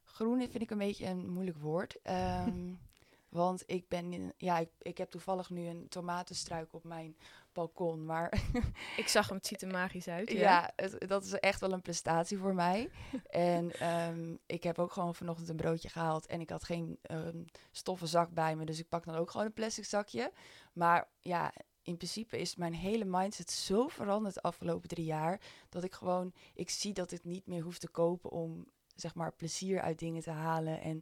groen 0.04 0.40
vind 0.40 0.62
ik 0.62 0.70
een 0.70 0.78
beetje 0.78 1.06
een 1.06 1.30
moeilijk 1.30 1.58
woord. 1.58 1.98
Ehm, 2.04 2.74
want 3.30 3.64
ik 3.66 3.88
ben, 3.88 4.14
in, 4.14 4.34
ja, 4.38 4.58
ik, 4.58 4.70
ik 4.82 4.98
heb 4.98 5.10
toevallig 5.10 5.50
nu 5.50 5.68
een 5.68 5.88
tomatenstruik 5.90 6.74
op 6.74 6.84
mijn 6.84 7.18
balkon. 7.54 8.06
Maar 8.06 8.42
Ik 8.98 9.08
zag 9.08 9.28
hem, 9.28 9.38
het 9.38 9.48
ziet 9.48 9.62
er 9.62 9.68
magisch 9.72 10.08
uit. 10.08 10.32
Ja. 10.32 10.40
ja, 10.40 10.72
het- 10.76 11.08
dat 11.08 11.24
is 11.24 11.32
echt 11.34 11.60
wel 11.60 11.72
een 11.72 11.82
prestatie 11.82 12.38
voor 12.38 12.54
mij. 12.56 12.90
en 13.30 13.72
ehm, 13.72 14.36
ik 14.46 14.64
heb 14.64 14.80
ook 14.80 14.92
gewoon 14.92 15.16
vanochtend 15.16 15.50
een 15.50 15.56
broodje 15.56 15.90
gehaald 15.90 16.26
en 16.26 16.42
ik 16.42 16.50
had 16.50 16.64
geen 16.64 16.98
ehm, 17.02 17.44
stoffen 17.72 18.08
zak 18.08 18.30
bij 18.34 18.56
me. 18.56 18.66
Dus 18.66 18.80
ik 18.80 18.90
pak 18.90 19.06
dan 19.06 19.16
ook 19.16 19.32
gewoon 19.32 19.46
een 19.46 19.54
plastic 19.54 19.86
zakje. 19.86 20.32
Maar 20.74 21.08
ja, 21.20 21.54
in 21.82 21.98
principe 21.98 22.38
is 22.38 22.56
mijn 22.56 22.74
hele 22.74 23.06
mindset 23.06 23.52
zo 23.52 23.88
veranderd 23.88 24.34
de 24.34 24.42
afgelopen 24.42 24.88
drie 24.90 25.06
jaar. 25.06 25.42
Dat 25.70 25.84
ik 25.84 25.94
gewoon, 25.94 26.34
ik 26.54 26.70
zie 26.70 26.94
dat 26.94 27.12
ik 27.12 27.24
niet 27.24 27.48
meer 27.48 27.62
hoef 27.62 27.78
te 27.78 27.90
kopen 27.90 28.30
om 28.32 28.66
zeg 28.96 29.16
maar 29.16 29.34
plezier 29.34 29.82
uit 29.82 30.00
dingen 30.00 30.22
te 30.22 30.32
halen. 30.32 30.82
En 30.82 31.02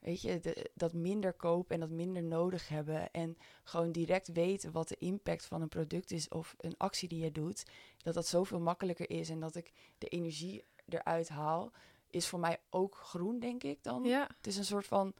weet 0.00 0.20
je, 0.20 0.40
de- 0.40 0.70
dat 0.74 0.92
minder 0.92 1.32
kopen 1.32 1.74
en 1.74 1.80
dat 1.80 1.90
minder 1.90 2.22
nodig 2.22 2.68
hebben. 2.68 3.10
En 3.10 3.36
gewoon 3.64 3.92
direct 3.92 4.32
weten 4.32 4.72
wat 4.72 4.88
de 4.88 4.96
impact 4.98 5.46
van 5.46 5.62
een 5.62 5.68
product 5.68 6.10
is 6.10 6.28
of 6.28 6.54
een 6.58 6.76
actie 6.76 7.08
die 7.08 7.22
je 7.24 7.32
doet. 7.32 7.64
Dat 8.02 8.14
dat 8.14 8.26
zoveel 8.26 8.60
makkelijker 8.60 9.10
is 9.10 9.30
en 9.30 9.40
dat 9.40 9.54
ik 9.54 9.72
de 9.98 10.08
energie 10.08 10.64
eruit 10.88 11.28
haal. 11.28 11.72
Is 12.10 12.28
voor 12.28 12.40
mij 12.40 12.58
ook 12.70 12.94
groen, 12.96 13.38
denk 13.38 13.62
ik 13.62 13.82
dan. 13.82 14.04
ja. 14.04 14.28
Het 14.36 14.46
is 14.46 14.56
een 14.56 14.64
soort 14.64 14.86
van, 14.86 15.14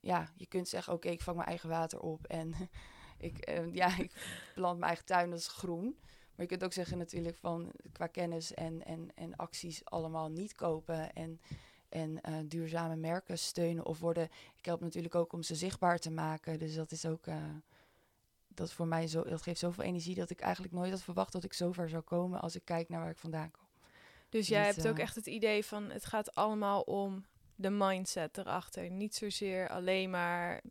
ja, 0.00 0.32
je 0.36 0.46
kunt 0.46 0.68
zeggen, 0.68 0.92
oké, 0.92 1.08
ik 1.08 1.20
vang 1.22 1.36
mijn 1.36 1.48
eigen 1.48 1.68
water 1.68 2.00
op 2.00 2.26
en 2.26 2.54
ik, 3.18 3.38
eh, 3.38 3.74
ja, 3.74 3.96
ik 4.04 4.12
plant 4.54 4.78
mijn 4.78 4.88
eigen 4.88 5.06
tuin, 5.06 5.30
dat 5.30 5.38
is 5.38 5.48
groen. 5.48 5.98
Maar 6.34 6.48
je 6.48 6.56
kunt 6.56 6.64
ook 6.64 6.72
zeggen 6.72 6.98
natuurlijk 6.98 7.36
van 7.36 7.72
qua 7.92 8.06
kennis 8.06 8.54
en, 8.54 8.84
en, 8.84 9.10
en 9.14 9.36
acties 9.36 9.84
allemaal 9.84 10.28
niet 10.28 10.54
kopen 10.54 11.12
en, 11.12 11.40
en 11.90 12.20
eh, 12.20 12.34
duurzame 12.44 12.96
merken 12.96 13.38
steunen 13.38 13.86
of 13.86 13.98
worden. 13.98 14.28
Ik 14.56 14.64
help 14.64 14.80
natuurlijk 14.80 15.14
ook 15.14 15.32
om 15.32 15.42
ze 15.42 15.54
zichtbaar 15.54 15.98
te 15.98 16.10
maken, 16.10 16.58
dus 16.58 16.74
dat 16.74 16.92
is 16.92 17.06
ook, 17.06 17.26
eh, 17.26 17.36
dat 18.48 18.72
voor 18.72 18.86
mij 18.86 19.06
zo, 19.06 19.22
dat 19.22 19.42
geeft 19.42 19.58
zoveel 19.58 19.84
energie 19.84 20.14
dat 20.14 20.30
ik 20.30 20.40
eigenlijk 20.40 20.74
nooit 20.74 20.90
had 20.90 21.02
verwacht 21.02 21.32
dat 21.32 21.44
ik 21.44 21.52
zover 21.52 21.88
zou 21.88 22.02
komen 22.02 22.40
als 22.40 22.54
ik 22.54 22.64
kijk 22.64 22.88
naar 22.88 23.00
waar 23.00 23.10
ik 23.10 23.18
vandaan 23.18 23.50
kom. 23.50 23.68
Dus 24.28 24.48
jij 24.48 24.66
Niet, 24.66 24.74
hebt 24.74 24.88
ook 24.88 24.96
eh, 24.96 25.02
echt 25.02 25.14
het 25.14 25.26
idee 25.26 25.64
van 25.64 25.90
het 25.90 26.04
gaat 26.04 26.34
allemaal 26.34 26.80
om 26.80 27.24
de 27.54 27.70
mindset 27.70 28.38
erachter. 28.38 28.90
Niet 28.90 29.14
zozeer 29.14 29.68
alleen 29.68 30.10
maar 30.10 30.62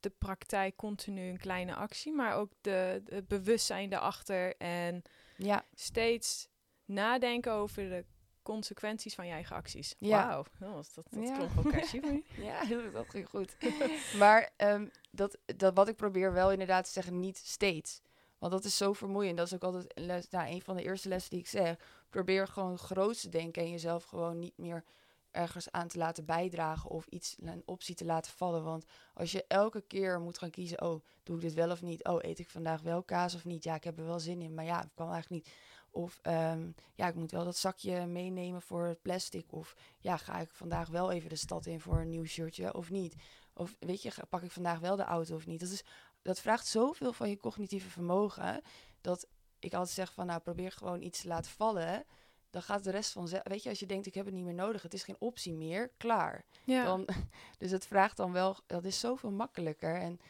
de 0.00 0.10
praktijk 0.10 0.76
continu 0.76 1.28
een 1.28 1.38
kleine 1.38 1.74
actie, 1.74 2.12
maar 2.12 2.34
ook 2.34 2.52
de, 2.60 3.02
het 3.04 3.28
bewustzijn 3.28 3.92
erachter 3.92 4.56
en 4.56 5.02
Ja, 5.36 5.64
steeds 5.74 6.48
nadenken 6.84 7.52
over 7.52 7.88
de 7.88 8.04
consequenties 8.46 9.14
van 9.14 9.26
je 9.26 9.32
eigen 9.32 9.56
acties. 9.56 9.94
Ja. 9.98 10.26
Wauw, 10.26 10.44
oh, 10.70 10.74
dat, 10.74 10.90
dat, 10.94 11.04
dat 11.10 11.28
Ja. 11.28 11.36
klonk 11.36 11.50
wel 11.52 11.72
catchy. 11.72 12.00
Ja, 12.48 12.64
dat 12.92 13.06
ging 13.08 13.28
goed. 13.28 13.56
maar 14.18 14.50
ehm, 14.56 14.86
dat, 15.10 15.38
dat 15.56 15.74
wat 15.74 15.88
ik 15.88 15.96
probeer 15.96 16.32
wel 16.32 16.52
inderdaad 16.52 16.84
te 16.84 16.90
zeggen, 16.90 17.20
niet 17.20 17.36
steeds. 17.36 18.00
Want 18.38 18.52
dat 18.52 18.64
is 18.64 18.76
zo 18.76 18.92
vermoeiend. 18.92 19.36
Dat 19.36 19.46
is 19.46 19.54
ook 19.54 19.62
altijd 19.62 19.98
een, 19.98 20.04
les, 20.06 20.28
nou, 20.30 20.48
een 20.50 20.62
van 20.62 20.76
de 20.76 20.82
eerste 20.82 21.08
lessen 21.08 21.30
die 21.30 21.38
ik 21.40 21.46
zeg. 21.46 21.76
Probeer 22.10 22.48
gewoon 22.48 22.78
groot 22.78 23.20
te 23.20 23.28
denken 23.28 23.62
en 23.62 23.70
jezelf 23.70 24.04
gewoon 24.04 24.38
niet 24.38 24.56
meer 24.58 24.84
ergens 25.30 25.70
aan 25.70 25.88
te 25.88 25.98
laten 25.98 26.24
bijdragen 26.24 26.90
of 26.90 27.06
iets, 27.06 27.36
een 27.40 27.62
optie 27.64 27.94
te 27.94 28.04
laten 28.04 28.32
vallen. 28.32 28.64
Want 28.64 28.84
als 29.14 29.32
je 29.32 29.44
elke 29.48 29.80
keer 29.80 30.20
moet 30.20 30.38
gaan 30.38 30.50
kiezen, 30.50 30.82
oh, 30.82 31.04
doe 31.22 31.36
ik 31.36 31.42
dit 31.42 31.54
wel 31.54 31.70
of 31.70 31.82
niet? 31.82 32.04
Oh, 32.04 32.18
eet 32.22 32.38
ik 32.38 32.50
vandaag 32.50 32.80
wel 32.80 33.02
kaas 33.02 33.34
of 33.34 33.44
niet? 33.44 33.64
Ja, 33.64 33.74
ik 33.74 33.84
heb 33.84 33.98
er 33.98 34.06
wel 34.06 34.20
zin 34.20 34.40
in, 34.40 34.54
maar 34.54 34.64
ja, 34.64 34.82
ik 34.82 34.88
kan 34.94 35.12
eigenlijk 35.12 35.44
niet. 35.44 35.54
Of 35.96 36.18
ehm, 36.22 36.70
ja, 36.94 37.08
ik 37.08 37.14
moet 37.14 37.30
wel 37.30 37.44
dat 37.44 37.56
zakje 37.56 38.06
meenemen 38.06 38.62
voor 38.62 38.84
het 38.84 39.02
plastic. 39.02 39.52
Of 39.52 39.76
ja, 39.98 40.16
ga 40.16 40.38
ik 40.38 40.50
vandaag 40.50 40.88
wel 40.88 41.10
even 41.10 41.28
de 41.28 41.36
stad 41.36 41.66
in 41.66 41.80
voor 41.80 42.00
een 42.00 42.08
nieuw 42.08 42.24
shirtje 42.24 42.74
of 42.74 42.90
niet? 42.90 43.14
Of 43.54 43.76
weet 43.78 44.02
je, 44.02 44.12
pak 44.28 44.42
ik 44.42 44.50
vandaag 44.50 44.78
wel 44.78 44.96
de 44.96 45.04
auto 45.04 45.34
of 45.34 45.46
niet? 45.46 45.60
Dat, 45.60 45.70
is, 45.70 45.84
dat 46.22 46.40
vraagt 46.40 46.66
zoveel 46.66 47.12
van 47.12 47.28
je 47.28 47.36
cognitieve 47.36 47.88
vermogen. 47.88 48.62
Dat 49.00 49.26
ik 49.58 49.74
altijd 49.74 49.94
zeg 49.94 50.12
van 50.12 50.26
nou, 50.26 50.40
probeer 50.40 50.72
gewoon 50.72 51.02
iets 51.02 51.20
te 51.20 51.28
laten 51.28 51.50
vallen. 51.50 52.04
Dan 52.50 52.62
gaat 52.62 52.84
de 52.84 52.90
rest 52.90 53.12
van... 53.12 53.28
Weet 53.42 53.62
je, 53.62 53.68
als 53.68 53.80
je 53.80 53.86
denkt 53.86 54.06
ik 54.06 54.14
heb 54.14 54.24
het 54.24 54.34
niet 54.34 54.44
meer 54.44 54.54
nodig. 54.54 54.82
Het 54.82 54.94
is 54.94 55.02
geen 55.02 55.16
optie 55.18 55.52
meer. 55.52 55.90
Klaar. 55.96 56.44
Ja. 56.64 56.84
Dan, 56.84 57.08
dus 57.58 57.70
het 57.70 57.86
vraagt 57.86 58.16
dan 58.16 58.32
wel, 58.32 58.56
dat 58.66 58.84
is 58.84 59.00
zoveel 59.00 59.30
makkelijker. 59.30 60.00
En 60.00 60.20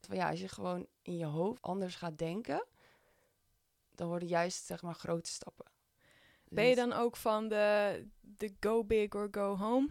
van 0.00 0.16
ja, 0.16 0.30
als 0.30 0.40
je 0.40 0.48
gewoon 0.48 0.86
in 1.02 1.16
je 1.16 1.24
hoofd 1.24 1.62
anders 1.62 1.94
gaat 1.94 2.18
denken, 2.18 2.64
dan 3.96 4.08
worden 4.08 4.28
juist 4.28 4.66
zeg 4.66 4.82
maar 4.82 4.94
grote 4.94 5.30
stappen. 5.30 5.66
Ben 6.48 6.64
je 6.64 6.74
Dus- 6.74 6.84
dan 6.84 6.92
ook 6.92 7.16
van 7.16 7.48
de, 7.48 8.06
de 8.20 8.54
go 8.60 8.84
big 8.84 9.14
or 9.14 9.28
go 9.30 9.56
home? 9.56 9.88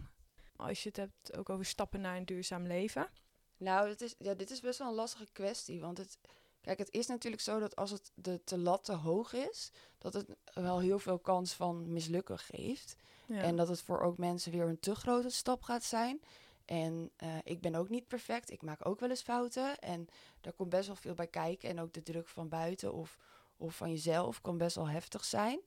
Als 0.56 0.82
je 0.82 0.88
het 0.88 0.96
hebt 0.96 1.36
ook 1.36 1.50
over 1.50 1.64
stappen 1.64 2.00
naar 2.00 2.16
een 2.16 2.24
duurzaam 2.24 2.66
leven. 2.66 3.08
Nou, 3.56 3.88
het 3.88 4.00
is, 4.00 4.14
ja, 4.18 4.34
dit 4.34 4.50
is 4.50 4.60
best 4.60 4.78
wel 4.78 4.88
een 4.88 4.94
lastige 4.94 5.32
kwestie. 5.32 5.80
Want 5.80 5.98
het, 5.98 6.18
kijk, 6.60 6.78
het 6.78 6.90
is 6.90 7.06
natuurlijk 7.06 7.42
zo 7.42 7.58
dat 7.58 7.76
als 7.76 7.90
het 7.90 8.12
de 8.14 8.44
te 8.44 8.58
lat 8.58 8.84
te 8.84 8.92
hoog 8.92 9.32
is, 9.32 9.70
dat 9.98 10.12
het 10.12 10.26
wel 10.54 10.78
heel 10.80 10.98
veel 10.98 11.18
kans 11.18 11.52
van 11.52 11.92
mislukken 11.92 12.38
geeft. 12.38 12.96
Ja. 13.26 13.40
En 13.40 13.56
dat 13.56 13.68
het 13.68 13.80
voor 13.82 14.00
ook 14.00 14.18
mensen 14.18 14.52
weer 14.52 14.66
een 14.66 14.80
te 14.80 14.94
grote 14.94 15.30
stap 15.30 15.62
gaat 15.62 15.84
zijn. 15.84 16.20
En 16.64 17.10
eh, 17.16 17.36
ik 17.42 17.60
ben 17.60 17.74
ook 17.74 17.88
niet 17.88 18.08
perfect. 18.08 18.50
Ik 18.50 18.62
maak 18.62 18.86
ook 18.86 19.00
wel 19.00 19.08
eens 19.10 19.22
fouten. 19.22 19.78
En 19.78 20.06
daar 20.40 20.52
komt 20.52 20.68
best 20.70 20.86
wel 20.86 20.96
veel 20.96 21.14
bij 21.14 21.26
kijken. 21.26 21.68
En 21.68 21.80
ook 21.80 21.92
de 21.92 22.02
druk 22.02 22.28
van 22.28 22.48
buiten 22.48 22.92
of, 22.92 23.18
of 23.56 23.76
van 23.76 23.90
jezelf 23.90 24.40
kan 24.40 24.58
best 24.58 24.76
wel 24.76 24.88
heftig 24.88 25.24
zijn. 25.24 25.60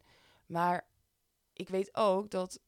Maar 0.45 0.87
ik 1.53 1.69
weet 1.69 1.95
ook 1.95 2.29
dat 2.29 2.59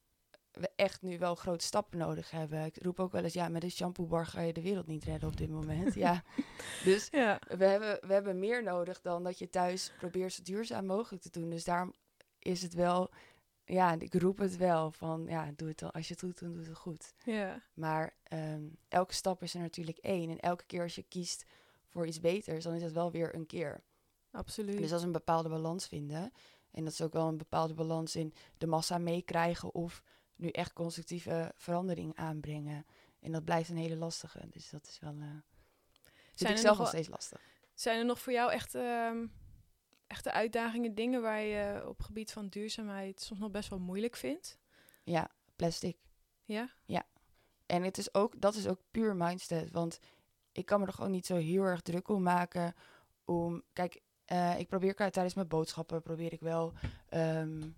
we 0.52 0.70
echt 0.76 1.02
nu 1.02 1.18
wel 1.18 1.36
grote 1.36 1.66
stappen 1.66 1.98
nodig 1.98 2.32
hebben. 2.32 2.66
Ik 2.66 2.84
roep 2.84 3.00
ook 3.00 3.12
wel 3.12 3.24
eens, 3.24 3.34
ja, 3.34 3.50
met 3.50 3.64
een 3.64 3.72
shampoobar 3.72 4.26
ga 4.26 4.42
je 4.42 4.54
de 4.54 4.62
wereld 4.62 4.88
niet 4.88 5.04
redden 5.04 5.30
op 5.30 5.38
dit 5.38 5.50
moment. 5.50 5.94
ja. 5.94 6.24
Dus 6.84 7.08
ja. 7.12 7.40
we 7.48 7.66
hebben, 7.66 8.08
we 8.08 8.14
hebben 8.14 8.40
meer 8.40 8.64
nodig 8.64 9.02
dan 9.02 9.24
dat 9.24 9.40
je 9.40 9.50
thuis 9.50 9.92
probeert 9.98 10.34
zo 10.34 10.44
duurzaam 10.44 10.86
mogelijk 10.86 11.24
te 11.24 11.30
doen. 11.30 11.50
Dus 11.50 11.64
daarom 11.64 11.94
is 12.40 12.62
het 12.62 12.74
wel, 12.74 13.10
ja, 13.66 13.96
ik 14.00 14.14
roep 14.14 14.38
het 14.38 14.58
wel 14.58 14.92
van, 14.92 15.26
ja, 15.28 15.52
doe 15.56 15.68
het 15.68 15.80
dan. 15.80 15.92
Als 15.92 16.08
je 16.08 16.14
het 16.14 16.24
doet, 16.24 16.40
dan 16.40 16.54
doe 16.54 16.64
het 16.64 16.78
goed. 16.78 17.14
ja. 17.26 17.62
Maar 17.74 18.16
ehm, 18.24 18.64
elke 18.88 19.14
stap 19.14 19.44
is 19.44 19.54
er 19.54 19.62
natuurlijk 19.62 19.98
één. 19.98 20.30
En 20.30 20.40
elke 20.40 20.64
keer 20.66 20.82
als 20.82 20.96
je 20.96 21.04
kiest 21.04 21.46
voor 21.88 22.08
iets 22.08 22.20
beters, 22.20 22.64
dan 22.64 22.74
is 22.74 22.84
het 22.84 22.94
wel 22.94 23.12
weer 23.12 23.36
een 23.36 23.46
keer. 23.46 23.84
Absoluut. 24.32 24.78
Dus 24.78 24.90
dat 24.90 25.00
is 25.00 25.06
een 25.06 25.12
bepaalde 25.12 25.50
balans 25.50 25.88
vinden. 25.88 26.32
En 26.72 26.84
dat 26.84 26.94
is 26.94 27.02
ook 27.02 27.14
wel 27.14 27.28
een 27.28 27.38
bepaalde 27.38 27.74
balans 27.74 28.16
in 28.16 28.34
de 28.58 28.68
massa 28.68 28.98
meekrijgen 28.98 29.74
of 29.74 30.04
nu 30.36 30.50
echt 30.50 30.74
constructieve 30.74 31.52
verandering 31.56 32.16
aanbrengen. 32.16 32.86
En 33.20 33.32
dat 33.32 33.44
blijft 33.46 33.70
een 33.70 33.78
hele 33.78 33.96
lastige. 33.96 34.48
Dus 34.50 34.70
dat 34.70 34.88
is 34.88 35.00
wel. 35.00 35.12
eh 35.20 35.20
vind 35.22 36.40
Zijn 36.40 36.52
ik 36.54 36.58
zelf 36.58 36.78
nog 36.78 36.78
wel- 36.78 36.88
steeds 36.88 37.08
lastig. 37.08 37.42
Zijn 37.74 38.00
er 38.00 38.06
nog 38.06 38.20
voor 38.20 38.34
jou 38.34 38.52
echt, 38.52 38.76
ehm, 38.76 39.28
echte 40.08 40.32
uitdagingen, 40.32 40.96
dingen 40.96 41.22
waar 41.22 41.42
je 41.42 41.88
op 41.88 42.02
gebied 42.02 42.32
van 42.32 42.48
duurzaamheid 42.48 43.22
soms 43.22 43.40
nog 43.40 43.52
best 43.52 43.70
wel 43.70 43.80
moeilijk 43.80 44.16
vindt? 44.16 44.58
Ja, 45.04 45.30
plastic. 45.56 45.98
Ja? 46.46 46.70
En 47.66 47.84
het 47.84 47.98
is 47.98 48.14
ook, 48.14 48.42
dat 48.42 48.56
is 48.56 48.68
ook 48.68 48.80
puur 48.92 49.16
mindset. 49.16 49.72
Want 49.72 50.00
ik 50.52 50.66
kan 50.66 50.80
me 50.80 50.86
er 50.86 50.94
gewoon 50.94 51.12
niet 51.12 51.26
zo 51.26 51.36
heel 51.36 51.64
erg 51.64 51.82
druk 51.82 52.08
om 52.08 52.24
maken. 52.24 52.74
Om, 53.26 53.64
kijk, 53.74 54.02
eh, 54.32 54.60
ik 54.60 54.68
probeer 54.68 54.96
tijdens 54.96 55.34
mijn 55.34 55.48
boodschappen 55.48 56.02
probeer 56.02 56.34
ik 56.34 56.40
wel. 56.40 56.74
ehm, 57.10 57.70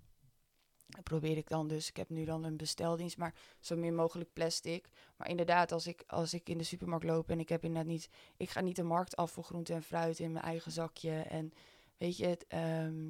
probeer 1.03 1.37
ik 1.37 1.47
dan 1.49 1.67
dus. 1.67 1.89
Ik 1.89 1.97
heb 1.97 2.09
nu 2.09 2.25
dan 2.25 2.43
een 2.43 2.57
besteldienst, 2.57 3.17
maar 3.17 3.33
zo 3.59 3.75
min 3.75 3.95
mogelijk 3.95 4.33
plastic. 4.33 4.89
Maar 5.17 5.29
inderdaad, 5.29 5.71
als 5.71 5.87
ik, 5.87 6.03
als 6.07 6.33
ik 6.33 6.49
in 6.49 6.57
de 6.57 6.63
supermarkt 6.63 7.05
loop 7.05 7.29
en 7.29 7.39
ik 7.39 7.49
heb 7.49 7.63
inderdaad 7.63 7.91
niet. 7.91 8.09
Ik 8.37 8.49
ga 8.49 8.61
niet 8.61 8.75
de 8.75 8.83
markt 8.83 9.15
af 9.15 9.31
voor 9.31 9.43
groente 9.43 9.73
en 9.73 9.83
fruit 9.83 10.19
in 10.19 10.31
mijn 10.31 10.45
eigen 10.45 10.71
zakje. 10.71 11.21
En 11.21 11.53
weet 11.97 12.17
je, 12.17 12.25
het, 12.25 12.45
ehm, 12.47 13.03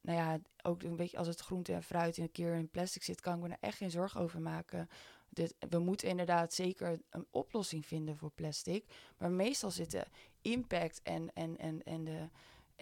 nou 0.00 0.18
ja, 0.18 0.40
ook 0.62 0.82
een 0.82 0.96
beetje 0.96 1.18
als 1.18 1.26
het 1.26 1.40
groente 1.40 1.72
en 1.72 1.82
fruit 1.82 2.16
in 2.16 2.22
een 2.22 2.32
keer 2.32 2.54
in 2.54 2.70
plastic 2.70 3.02
zit, 3.02 3.20
kan 3.20 3.34
ik 3.34 3.42
me 3.42 3.48
er 3.48 3.56
echt 3.60 3.76
geen 3.76 3.90
zorgen 3.90 4.20
over 4.20 4.40
maken. 4.40 4.88
Dit, 5.28 5.54
we 5.68 5.78
moeten 5.78 6.08
inderdaad 6.08 6.52
zeker 6.52 7.00
een 7.10 7.26
oplossing 7.30 7.86
vinden 7.86 8.16
voor 8.16 8.30
plastic. 8.30 8.84
Maar 9.18 9.30
meestal 9.30 9.70
zit 9.70 9.90
de 9.90 10.06
impact 10.40 11.00
en, 11.02 11.32
en, 11.34 11.58
en, 11.58 11.82
en, 11.82 12.04
de, 12.04 12.28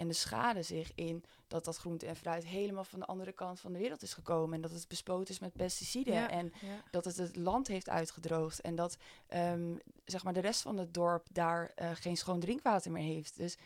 en 0.01 0.09
de 0.09 0.15
schade 0.15 0.63
zich 0.63 0.93
in 0.95 1.25
dat 1.49 1.65
dat 1.65 1.77
groente 1.77 2.07
en 2.07 2.17
fruit 2.17 2.47
helemaal 2.47 2.85
van 2.85 2.99
de 2.99 3.07
andere 3.07 3.33
kant 3.33 3.61
van 3.61 3.73
de 3.73 3.79
wereld 3.79 4.03
is 4.03 4.15
gekomen. 4.15 4.55
En 4.55 4.61
dat 4.61 4.71
het 4.71 4.89
bespoten 4.89 5.35
is 5.35 5.41
met 5.41 5.53
pesticiden. 5.53 6.15
Ja. 6.15 6.31
En 6.31 6.53
Ja. 6.61 6.83
dat 6.91 7.05
het 7.05 7.17
het 7.17 7.37
land 7.37 7.69
heeft 7.69 7.89
uitgedroogd. 7.89 8.61
En 8.61 8.75
dat 8.75 8.97
ehm, 9.27 9.75
zeg 10.05 10.25
maar 10.25 10.33
de 10.33 10.41
rest 10.41 10.63
van 10.63 10.79
het 10.79 10.95
dorp 10.95 11.27
daar 11.33 11.73
eh, 11.75 11.91
geen 11.95 12.17
schoon 12.17 12.41
drinkwater 12.41 12.91
meer 12.91 13.03
heeft. 13.03 13.37
Dus 13.37 13.57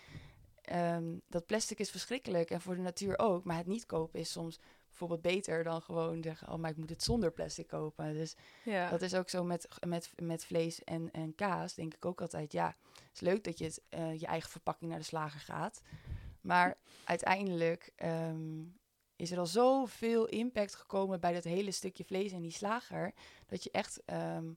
ehm, 0.62 1.04
dat 1.28 1.46
plastic 1.46 1.78
is 1.78 1.90
verschrikkelijk 1.90 2.50
en 2.50 2.60
voor 2.60 2.74
de 2.74 2.80
natuur 2.82 3.18
ook. 3.18 3.44
Maar 3.44 3.56
het 3.56 3.66
niet 3.66 3.86
kopen 3.86 4.20
is 4.20 4.30
soms 4.32 4.58
bijvoorbeeld 4.88 5.22
beter 5.22 5.64
dan 5.64 5.82
gewoon 5.82 6.22
zeggen... 6.22 6.48
oh, 6.48 6.58
maar 6.58 6.70
ik 6.70 6.76
moet 6.76 6.90
het 6.90 7.02
zonder 7.02 7.32
plastic 7.32 7.66
kopen. 7.66 8.12
Dus 8.12 8.34
ja. 8.64 8.90
dat 8.90 9.02
is 9.02 9.14
ook 9.14 9.28
zo 9.28 9.44
met, 9.44 9.68
met, 9.86 10.12
met 10.16 10.44
vlees 10.44 10.84
en, 10.84 11.10
en 11.12 11.34
kaas. 11.34 11.74
Denk 11.74 11.94
ik 11.94 12.04
ook 12.04 12.20
altijd, 12.20 12.52
ja, 12.52 12.66
het 12.92 13.10
is 13.14 13.20
leuk 13.20 13.44
dat 13.44 13.58
je 13.58 13.64
het, 13.64 13.80
eh, 13.88 14.20
je 14.20 14.26
eigen 14.26 14.50
verpakking 14.50 14.90
naar 14.90 14.98
de 14.98 15.04
slager 15.04 15.40
gaat. 15.40 15.82
Maar 16.44 16.76
uiteindelijk 17.04 17.92
ehm, 17.96 18.62
is 19.16 19.30
er 19.30 19.38
al 19.38 19.46
zoveel 19.46 20.26
impact 20.26 20.74
gekomen 20.74 21.20
bij 21.20 21.32
dat 21.32 21.44
hele 21.44 21.70
stukje 21.70 22.04
vlees 22.04 22.32
en 22.32 22.42
die 22.42 22.50
slager... 22.50 23.12
dat 23.46 23.64
je 23.64 23.70
echt 23.70 24.02
ehm, 24.04 24.52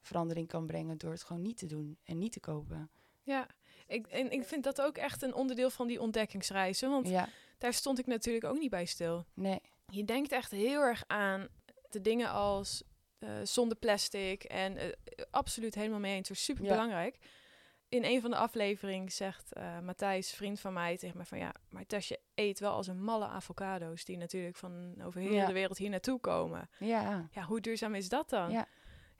verandering 0.00 0.48
kan 0.48 0.66
brengen 0.66 0.98
door 0.98 1.10
het 1.10 1.22
gewoon 1.22 1.42
niet 1.42 1.58
te 1.58 1.66
doen 1.66 1.98
en 2.04 2.18
niet 2.18 2.32
te 2.32 2.40
kopen. 2.40 2.90
ja. 3.22 3.46
Ik, 3.88 4.06
en 4.06 4.30
ik 4.30 4.44
vind 4.44 4.64
dat 4.64 4.80
ook 4.80 4.96
echt 4.96 5.22
een 5.22 5.34
onderdeel 5.34 5.70
van 5.70 5.86
die 5.86 6.00
ontdekkingsreizen. 6.00 6.90
Want 6.90 7.08
Ja, 7.08 7.28
daar 7.58 7.72
stond 7.72 7.98
ik 7.98 8.06
natuurlijk 8.06 8.44
ook 8.44 8.58
niet 8.58 8.70
bij 8.70 8.84
stil. 8.84 9.26
nee, 9.34 9.60
Je 9.86 10.04
denkt 10.04 10.32
echt 10.32 10.50
heel 10.50 10.80
erg 10.80 11.04
aan 11.06 11.48
de 11.90 12.00
dingen 12.00 12.30
als 12.30 12.82
eh, 13.18 13.28
zonder 13.42 13.76
plastic. 13.76 14.44
En 14.44 14.76
eh, 14.76 14.88
absoluut 15.30 15.74
helemaal 15.74 16.00
mee 16.00 16.14
eens. 16.14 16.44
Super 16.44 16.64
belangrijk. 16.64 17.18
In 17.96 18.04
een 18.04 18.20
van 18.20 18.30
de 18.30 18.36
afleveringen 18.36 19.10
zegt 19.12 19.52
eh 19.52 19.78
Matthijs, 19.80 20.30
vriend 20.34 20.60
van 20.60 20.72
mij, 20.72 20.96
tegen 20.96 21.18
me 21.18 21.24
van 21.24 21.38
ja, 21.38 21.52
maar 21.68 21.86
Tess, 21.86 22.08
je 22.08 22.18
eet 22.34 22.58
wel 22.60 22.72
als 22.72 22.86
een 22.86 23.02
malle 23.02 23.26
avocado's 23.26 24.04
die 24.04 24.16
natuurlijk 24.16 24.56
van 24.56 24.94
over 25.02 25.20
heel 25.20 25.32
Ja. 25.32 25.46
de 25.46 25.52
wereld 25.52 25.78
hier 25.78 25.90
naartoe 25.90 26.20
komen. 26.20 26.68
ja, 26.78 27.28
Ja, 27.32 27.42
hoe 27.42 27.60
duurzaam 27.60 27.94
is 27.94 28.08
dat 28.08 28.28
dan? 28.30 28.50
Ja. 28.50 28.66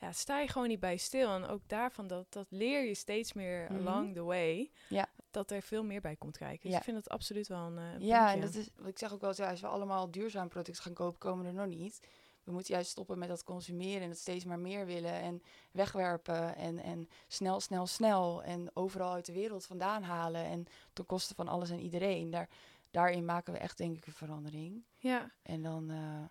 Ja, 0.01 0.13
sta 0.13 0.41
je 0.41 0.49
gewoon 0.49 0.69
niet 0.69 0.81
bij 0.81 0.97
stil. 0.97 1.35
En 1.35 1.47
ook 1.47 1.61
daarvan, 1.67 2.07
dat, 2.07 2.33
dat 2.33 2.47
leer 2.51 2.85
je 2.85 2.95
steeds 2.95 3.33
meer 3.33 3.73
Mhm. 3.73 3.87
along 3.89 4.15
the 4.15 4.23
way. 4.23 4.71
Ja. 4.89 5.07
Dat 5.31 5.51
er 5.51 5.63
veel 5.63 5.85
meer 5.85 6.01
bij 6.01 6.17
komt 6.17 6.37
kijken. 6.39 6.61
Dus 6.63 6.71
Ja. 6.71 6.77
ik 6.79 6.85
vind 6.85 6.97
het 6.97 7.09
absoluut 7.09 7.49
wel 7.49 7.67
een 7.67 7.79
eh, 7.79 8.07
ja 8.07 8.33
en 8.33 8.41
dat 8.41 8.55
is, 8.55 8.69
wat 8.77 8.87
ik 8.89 8.99
zeg 8.99 9.13
ook 9.13 9.21
wel, 9.21 9.31
als 9.49 9.61
we 9.61 9.67
allemaal 9.67 10.11
duurzaam 10.11 10.49
producten 10.49 10.83
gaan 10.83 10.93
kopen, 10.95 11.19
komen 11.19 11.47
er 11.47 11.53
nog 11.53 11.67
niet. 11.67 12.01
We 12.47 12.53
moeten 12.53 12.75
juist 12.75 12.91
stoppen 12.91 13.19
met 13.19 13.29
dat 13.29 13.45
consumeren 13.45 14.03
en 14.03 14.09
het 14.09 14.19
steeds 14.19 14.45
maar 14.45 14.59
meer 14.59 14.87
willen 14.87 15.13
en 15.13 15.43
wegwerpen 15.71 16.57
en, 16.57 16.79
en 16.79 17.09
snel, 17.29 17.61
snel, 17.61 17.87
snel 17.87 18.43
en 18.43 18.71
overal 18.77 19.13
uit 19.13 19.27
de 19.27 19.33
wereld 19.33 19.67
vandaan 19.67 20.03
halen 20.03 20.45
en 20.45 20.67
ten 20.93 21.07
koste 21.07 21.35
van 21.35 21.49
alles 21.49 21.71
en 21.71 21.81
iedereen. 21.81 22.31
Daar, 22.31 22.49
daarin 22.91 23.25
maken 23.25 23.53
we 23.53 23.59
echt 23.59 23.79
denk 23.79 23.97
ik 23.97 24.07
een 24.07 24.13
verandering. 24.13 24.85
Ja, 24.97 25.31
En 25.43 25.63
dan, 25.63 25.91
eh, 25.91 26.23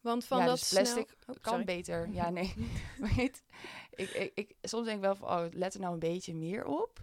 want 0.00 0.24
van 0.24 0.38
ja, 0.38 0.44
dat 0.46 0.58
dus 0.58 0.68
plastic 0.68 1.08
snel... 1.08 1.36
Oh, 1.36 1.42
kan 1.42 1.52
sorry. 1.52 1.64
beter. 1.64 2.08
Ja, 2.08 2.30
nee. 2.38 2.54
Weet, 3.16 3.42
ik, 3.90 4.10
ik, 4.10 4.32
ik, 4.34 4.56
soms 4.62 4.84
denk 4.84 4.96
ik 4.96 5.02
wel 5.04 5.14
van, 5.14 5.28
oh, 5.28 5.44
let 5.50 5.74
er 5.74 5.80
nou 5.80 5.92
een 5.92 5.98
beetje 5.98 6.34
meer 6.34 6.64
op. 6.64 7.02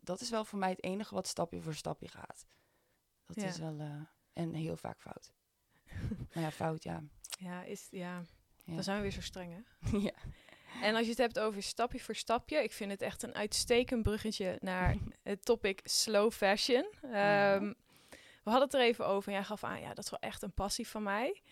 Dat 0.00 0.20
is 0.20 0.30
wel 0.30 0.44
voor 0.44 0.58
mij 0.58 0.70
het 0.70 0.82
enige 0.84 1.14
wat 1.14 1.26
stapje 1.26 1.60
voor 1.60 1.74
stapje 1.74 2.08
gaat. 2.08 2.46
Dat 3.26 3.36
Ja. 3.36 3.46
is 3.46 3.58
wel, 3.58 3.78
eh, 3.78 4.00
en 4.32 4.54
heel 4.54 4.76
vaak 4.76 5.00
fout. 5.00 5.32
nou 6.32 6.40
ja, 6.46 6.50
fout, 6.50 6.82
ja. 6.82 7.02
Ja, 7.42 7.62
is, 7.62 7.88
ja, 7.90 8.22
Ja. 8.64 8.74
dan 8.74 8.82
zijn 8.82 8.96
we 8.96 9.02
weer 9.02 9.10
zo 9.12 9.20
streng, 9.20 9.52
hè? 9.52 9.98
ja. 10.08 10.12
En 10.82 10.94
als 10.94 11.04
je 11.04 11.10
het 11.10 11.18
hebt 11.18 11.38
over 11.38 11.62
stapje 11.62 12.00
voor 12.00 12.14
stapje, 12.14 12.62
ik 12.62 12.72
vind 12.72 12.90
het 12.90 13.02
echt 13.02 13.22
een 13.22 13.34
uitstekend 13.34 14.02
bruggetje 14.02 14.56
naar 14.60 14.96
het 15.22 15.44
topic 15.44 15.80
slow 15.84 16.32
fashion. 16.32 16.86
Ja. 17.02 17.54
Ehm, 17.54 17.72
we 18.44 18.50
hadden 18.50 18.62
het 18.68 18.74
er 18.74 18.80
even 18.80 19.06
over 19.06 19.28
en 19.28 19.34
jij 19.34 19.44
gaf 19.44 19.64
aan, 19.64 19.80
ja, 19.80 19.94
dat 19.94 20.04
is 20.04 20.10
wel 20.10 20.20
echt 20.20 20.42
een 20.42 20.52
passie 20.52 20.88
van 20.88 21.02
mij. 21.02 21.42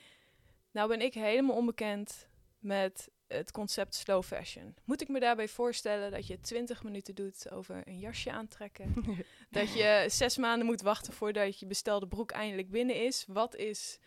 Nou 0.71 0.89
ben 0.89 1.01
ik 1.01 1.15
helemaal 1.15 1.57
onbekend 1.57 2.29
met 2.59 3.09
het 3.29 3.51
concept 3.51 3.95
slow 3.95 4.23
fashion. 4.23 4.75
Moet 4.85 5.01
ik 5.01 5.09
me 5.09 5.21
daarbij 5.21 5.49
voorstellen 5.49 6.11
dat 6.11 6.27
je 6.27 6.41
20 6.41 6.83
minuten 6.83 7.15
doet 7.15 7.51
over 7.51 7.83
een 7.85 7.99
jasje 7.99 8.31
aantrekken? 8.31 8.95
dat 9.51 9.73
je 9.73 10.05
zes 10.09 10.37
maanden 10.37 10.67
moet 10.67 10.81
wachten 10.83 11.13
voordat 11.13 11.59
je 11.61 11.67
bestelde 11.67 12.07
broek 12.09 12.31
eindelijk 12.31 12.71
binnen 12.71 12.97
is? 12.97 13.25
Wat 13.29 13.55
is 13.57 13.99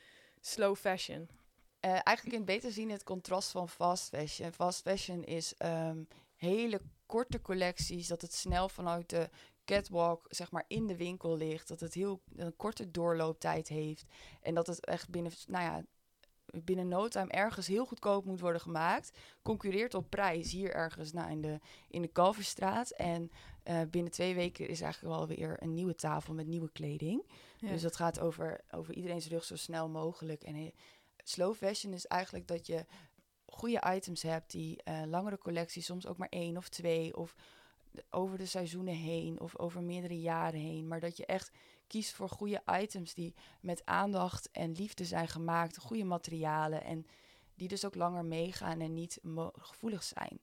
slow 0.42 0.76
fashion? 0.76 1.30
Eh, 1.84 1.92
eigenlijk 1.92 2.26
in 2.26 2.42
het 2.42 2.46
beter 2.46 2.72
zien 2.72 2.90
het 2.92 3.04
contrast 3.04 3.52
van 3.52 3.70
fast 3.70 4.10
fashion. 4.10 4.52
Fast 4.52 4.82
fashion 4.82 5.24
is 5.24 5.54
ehm, 5.58 6.04
hele 6.36 6.82
korte 7.06 7.42
collecties, 7.42 8.08
dat 8.08 8.22
het 8.22 8.34
snel 8.34 8.70
vanuit 8.70 9.10
de 9.10 9.30
catwalk 9.66 10.26
zeg 10.30 10.52
maar 10.52 10.64
in 10.68 10.88
de 10.88 10.98
winkel 10.98 11.38
ligt. 11.38 11.68
Dat 11.68 11.80
het 11.80 11.94
heel 11.94 12.22
een 12.36 12.56
korte 12.56 12.92
doorlooptijd 12.92 13.68
heeft. 13.68 14.06
En 14.42 14.54
dat 14.54 14.68
het 14.68 14.86
echt 14.86 15.10
binnen, 15.10 15.32
nou 15.48 15.64
ja, 15.64 15.84
binnen 16.64 16.88
no 16.88 17.08
time 17.08 17.32
ergens 17.32 17.68
heel 17.68 17.86
goedkoop 17.86 18.26
moet 18.26 18.40
worden 18.40 18.62
gemaakt. 18.62 19.18
Concurreert 19.42 19.94
op 19.94 20.10
prijs 20.10 20.52
hier 20.52 20.74
ergens 20.74 21.12
nou, 21.12 21.32
in, 21.32 21.42
de, 21.42 21.60
in 21.88 22.02
de 22.02 22.08
Kalverstraat. 22.08 22.90
En 22.92 23.32
eh, 23.64 23.82
binnen 23.90 24.12
twee 24.12 24.36
weken 24.36 24.68
is 24.68 24.82
eigenlijk 24.82 25.16
wel 25.16 25.28
weer 25.28 25.64
een 25.64 25.74
nieuwe 25.74 25.96
tafel 25.96 26.34
met 26.34 26.48
nieuwe 26.48 26.72
kleding. 26.72 27.26
Ja. 27.58 27.70
Dus 27.70 27.82
dat 27.82 27.96
gaat 27.96 28.20
over, 28.20 28.62
over 28.72 28.94
iedereen's 28.94 29.28
rug 29.28 29.44
zo 29.44 29.56
snel 29.56 29.90
mogelijk. 29.90 30.44
En 30.44 30.56
he- 30.56 30.74
slow 31.24 31.56
fashion 31.56 31.94
is 31.94 32.08
eigenlijk 32.08 32.48
dat 32.48 32.68
je 32.68 32.86
goede 33.46 33.84
items 33.96 34.22
hebt 34.22 34.52
die 34.52 34.84
eh, 34.84 35.02
langere 35.06 35.38
collecties, 35.38 35.86
soms 35.86 36.08
ook 36.08 36.18
maar 36.18 36.30
één 36.30 36.58
of 36.58 36.70
twee, 36.70 37.18
of 37.18 37.36
over 38.10 38.38
de 38.38 38.46
seizoenen 38.46 38.96
heen 38.96 39.40
of 39.40 39.58
over 39.58 39.84
meerdere 39.84 40.20
jaren 40.20 40.60
heen. 40.60 40.88
Maar 40.88 41.00
dat 41.00 41.18
je 41.18 41.26
echt 41.26 41.52
kiest 41.88 42.14
voor 42.14 42.30
goede 42.30 42.62
items 42.82 43.14
die 43.14 43.34
met 43.62 43.86
aandacht 43.86 44.52
en 44.52 44.72
liefde 44.72 45.06
zijn 45.06 45.28
gemaakt, 45.28 45.78
goede 45.78 46.04
materialen 46.04 46.84
en 46.84 47.06
die 47.56 47.68
dus 47.68 47.86
ook 47.86 47.96
langer 47.96 48.26
meegaan 48.26 48.80
en 48.80 48.94
niet 48.94 49.20
gevoelig 49.54 50.04
zijn. 50.04 50.40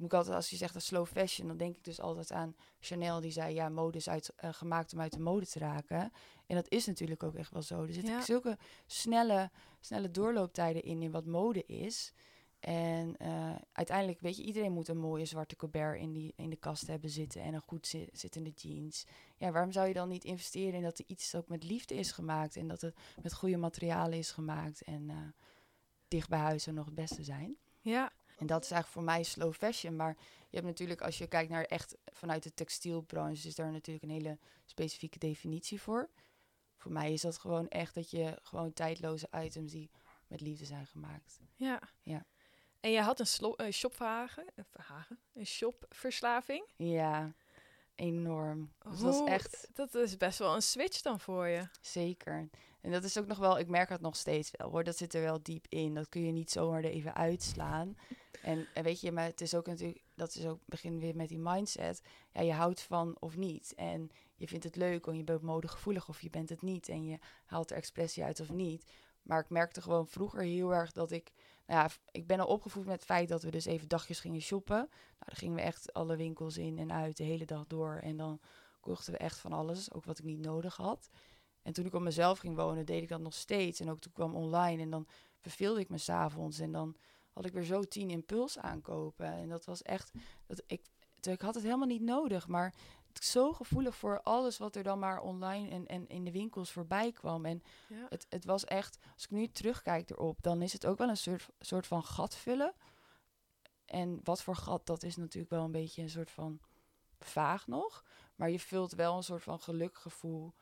Moet 0.00 0.12
ik 0.12 0.18
altijd, 0.18 0.36
als 0.36 0.50
je 0.50 0.56
zegt 0.56 0.74
een 0.74 0.80
slow 0.80 1.06
fashion, 1.06 1.48
dan 1.48 1.56
denk 1.56 1.76
ik 1.76 1.84
dus 1.84 2.00
altijd 2.00 2.32
aan 2.32 2.54
Chanel 2.80 3.20
die 3.20 3.30
zei, 3.32 3.54
ja, 3.54 3.68
mode 3.68 3.98
is 3.98 4.08
uit, 4.08 4.32
eh, 4.36 4.52
gemaakt 4.52 4.92
om 4.92 5.00
uit 5.00 5.12
de 5.12 5.20
mode 5.20 5.46
te 5.46 5.58
raken. 5.58 6.12
En 6.46 6.56
dat 6.56 6.68
is 6.70 6.86
natuurlijk 6.86 7.22
ook 7.22 7.34
echt 7.34 7.52
wel 7.52 7.62
zo. 7.62 7.82
Er 7.82 7.92
zitten 7.92 8.12
Ja. 8.14 8.22
zulke 8.22 8.58
snelle, 8.86 9.50
snelle 9.80 10.10
doorlooptijden 10.10 10.82
in, 10.82 11.02
in 11.02 11.10
wat 11.10 11.26
mode 11.26 11.66
is. 11.66 12.12
En 12.60 13.16
eh, 13.16 13.54
uiteindelijk, 13.72 14.20
weet 14.20 14.36
je, 14.36 14.42
iedereen 14.42 14.72
moet 14.72 14.88
een 14.88 14.98
mooie 14.98 15.24
zwarte 15.24 15.56
Colbert 15.56 16.00
in, 16.00 16.12
die, 16.12 16.32
in 16.36 16.50
de 16.50 16.56
kast 16.56 16.86
hebben 16.86 17.10
zitten 17.10 17.42
en 17.42 17.54
een 17.54 17.60
goed 17.60 17.86
zi- 17.86 18.08
zittende 18.12 18.50
jeans. 18.50 19.04
Ja, 19.36 19.50
waarom 19.50 19.72
zou 19.72 19.88
je 19.88 19.94
dan 19.94 20.08
niet 20.08 20.24
investeren 20.24 20.74
in 20.74 20.82
dat 20.82 20.98
er 20.98 21.04
iets 21.08 21.34
ook 21.34 21.48
met 21.48 21.64
liefde 21.64 21.94
is 21.94 22.12
gemaakt 22.12 22.56
en 22.56 22.68
dat 22.68 22.80
het 22.80 22.94
met 23.22 23.34
goede 23.34 23.56
materialen 23.56 24.18
is 24.18 24.30
gemaakt 24.30 24.82
en 24.82 25.10
eh, 25.10 25.16
dicht 26.08 26.28
bij 26.28 26.38
huis 26.38 26.62
zou 26.62 26.76
nog 26.76 26.84
het 26.84 26.94
beste 26.94 27.24
zijn? 27.24 27.56
ja, 27.82 28.12
En 28.40 28.46
dat 28.46 28.64
is 28.64 28.70
eigenlijk 28.70 28.86
voor 28.86 29.14
mij 29.14 29.22
slow 29.22 29.54
fashion. 29.54 29.96
Maar 29.96 30.16
je 30.48 30.56
hebt 30.56 30.66
natuurlijk, 30.66 31.00
als 31.00 31.18
je 31.18 31.26
kijkt 31.26 31.50
naar 31.50 31.64
echt 31.64 31.96
vanuit 32.12 32.42
de 32.42 32.54
textielbranche, 32.54 33.48
is 33.48 33.54
daar 33.54 33.72
natuurlijk 33.72 34.04
een 34.04 34.10
hele 34.10 34.38
specifieke 34.64 35.18
definitie 35.18 35.80
voor. 35.80 36.08
Voor 36.76 36.92
mij 36.92 37.12
is 37.12 37.20
dat 37.20 37.38
gewoon 37.38 37.68
echt 37.68 37.94
dat 37.94 38.10
je 38.10 38.38
gewoon 38.42 38.72
tijdloze 38.72 39.28
items 39.44 39.72
die 39.72 39.90
met 40.26 40.40
liefde 40.40 40.64
zijn 40.64 40.86
gemaakt. 40.86 41.40
ja. 41.54 41.80
Ja. 42.02 42.26
En 42.80 42.90
je 42.90 43.00
had 43.00 43.20
een 43.20 43.54
eh, 43.56 43.72
shopverhagen, 43.72 44.46
eh, 44.54 44.64
een 45.32 45.46
shopverslaving. 45.46 46.68
Ja, 46.76 47.34
enorm. 48.00 48.72
Dus 48.90 49.00
dat 49.00 49.12
is 49.14 49.18
Hoe- 49.18 49.28
echt 49.28 49.68
Dat 49.74 49.94
is 49.94 50.16
best 50.16 50.38
wel 50.38 50.54
een 50.54 50.62
switch 50.62 51.00
dan 51.02 51.20
voor 51.20 51.46
je. 51.46 51.68
zeker. 51.80 52.48
En 52.80 52.90
dat 52.90 53.04
is 53.04 53.18
ook 53.18 53.26
nog 53.26 53.38
wel, 53.38 53.58
ik 53.58 53.68
merk 53.68 53.88
het 53.88 54.00
nog 54.00 54.16
steeds 54.16 54.50
wel 54.56 54.70
hoor. 54.70 54.84
Dat 54.84 54.96
zit 54.96 55.14
er 55.14 55.22
wel 55.22 55.42
diep 55.42 55.66
in. 55.68 55.94
Dat 55.94 56.08
kun 56.08 56.24
je 56.24 56.32
niet 56.32 56.50
zomaar 56.50 56.84
er 56.84 56.90
even 56.90 57.14
uitslaan. 57.14 57.96
En, 58.42 58.66
en 58.74 58.82
weet 58.84 59.00
je, 59.00 59.12
maar 59.12 59.24
het 59.24 59.40
is 59.40 59.54
ook 59.54 59.66
natuurlijk, 59.66 60.02
dat 60.14 60.34
is 60.34 60.46
ook, 60.46 60.60
begin 60.66 60.98
weer 61.00 61.16
met 61.16 61.28
die 61.28 61.38
mindset. 61.38 62.02
Ja, 62.32 62.40
je 62.40 62.52
houdt 62.52 62.80
van 62.82 63.16
of 63.18 63.36
niet. 63.36 63.72
En 63.76 64.10
je 64.36 64.46
vindt 64.48 64.64
het 64.64 64.76
leuk, 64.76 65.06
of 65.06 65.14
je 65.14 65.24
bent 65.24 65.42
modegevoelig 65.42 66.08
of 66.08 66.20
je 66.20 66.30
bent 66.30 66.48
het 66.48 66.62
niet. 66.62 66.88
En 66.88 67.04
je 67.04 67.18
haalt 67.44 67.70
er 67.70 67.76
expressie 67.76 68.24
uit 68.24 68.40
of 68.40 68.50
niet. 68.50 68.90
Maar 69.22 69.40
ik 69.40 69.50
merkte 69.50 69.82
gewoon 69.82 70.06
vroeger 70.08 70.42
heel 70.42 70.74
erg 70.74 70.92
dat 70.92 71.10
ik, 71.10 71.30
ja, 71.70 71.88
ik 72.10 72.26
ben 72.26 72.40
al 72.40 72.46
opgevoed 72.46 72.84
met 72.84 72.94
het 72.94 73.04
feit 73.04 73.28
dat 73.28 73.42
we 73.42 73.50
dus 73.50 73.64
even 73.64 73.88
dagjes 73.88 74.20
gingen 74.20 74.40
shoppen. 74.40 74.76
Nou, 74.76 74.90
dan 75.18 75.36
gingen 75.36 75.54
we 75.54 75.60
echt 75.60 75.92
alle 75.92 76.16
winkels 76.16 76.56
in 76.56 76.78
en 76.78 76.92
uit 76.92 77.16
de 77.16 77.24
hele 77.24 77.44
dag 77.44 77.66
door. 77.66 77.94
En 78.02 78.16
dan 78.16 78.40
kochten 78.80 79.12
we 79.12 79.18
echt 79.18 79.38
van 79.38 79.52
alles, 79.52 79.92
ook 79.92 80.04
wat 80.04 80.18
ik 80.18 80.24
niet 80.24 80.40
nodig 80.40 80.76
had. 80.76 81.10
En 81.62 81.72
toen 81.72 81.86
ik 81.86 81.94
op 81.94 82.02
mezelf 82.02 82.38
ging 82.38 82.56
wonen, 82.56 82.86
deed 82.86 83.02
ik 83.02 83.08
dat 83.08 83.20
nog 83.20 83.34
steeds. 83.34 83.80
En 83.80 83.90
ook 83.90 84.00
toen 84.00 84.12
kwam 84.12 84.34
online 84.34 84.82
en 84.82 84.90
dan 84.90 85.06
verveelde 85.38 85.80
ik 85.80 85.88
me 85.88 85.98
s'avonds. 85.98 86.58
En 86.58 86.72
dan 86.72 86.96
had 87.32 87.44
ik 87.44 87.52
weer 87.52 87.64
zo 87.64 87.82
tien 87.82 88.10
impuls 88.10 88.58
aankopen. 88.58 89.32
En 89.32 89.48
dat 89.48 89.64
was 89.64 89.82
echt, 89.82 90.12
dat 90.46 90.62
ik, 90.66 90.86
ik 91.20 91.40
had 91.40 91.54
het 91.54 91.64
helemaal 91.64 91.86
niet 91.86 92.02
nodig. 92.02 92.48
Maar 92.48 92.74
zo 93.12 93.52
gevoelig 93.52 93.96
voor 93.96 94.20
alles 94.22 94.58
wat 94.58 94.76
er 94.76 94.82
dan 94.82 94.98
maar 94.98 95.20
online 95.20 95.68
en, 95.68 95.86
en 95.86 96.08
in 96.08 96.24
de 96.24 96.30
winkels 96.32 96.70
voorbij 96.70 97.12
kwam. 97.12 97.44
En 97.44 97.62
Ja. 97.88 98.06
het, 98.08 98.26
het 98.28 98.44
was 98.44 98.64
echt, 98.64 98.98
als 99.14 99.24
ik 99.24 99.30
nu 99.30 99.48
terugkijk 99.48 100.10
erop, 100.10 100.42
dan 100.42 100.62
is 100.62 100.72
het 100.72 100.86
ook 100.86 100.98
wel 100.98 101.08
een 101.08 101.16
soort, 101.16 101.48
soort 101.60 101.86
van 101.86 102.04
gat 102.04 102.36
vullen. 102.36 102.74
En 103.84 104.20
wat 104.24 104.42
voor 104.42 104.56
gat, 104.56 104.86
dat 104.86 105.02
is 105.02 105.16
natuurlijk 105.16 105.52
wel 105.52 105.64
een 105.64 105.70
beetje 105.70 106.02
een 106.02 106.10
soort 106.10 106.30
van 106.30 106.60
vaag 107.18 107.66
nog. 107.66 108.04
Maar 108.36 108.50
je 108.50 108.60
vult 108.60 108.92
wel 108.92 109.16
een 109.16 109.22
soort 109.22 109.42
van 109.42 109.60
gelukgevoel 109.60 110.52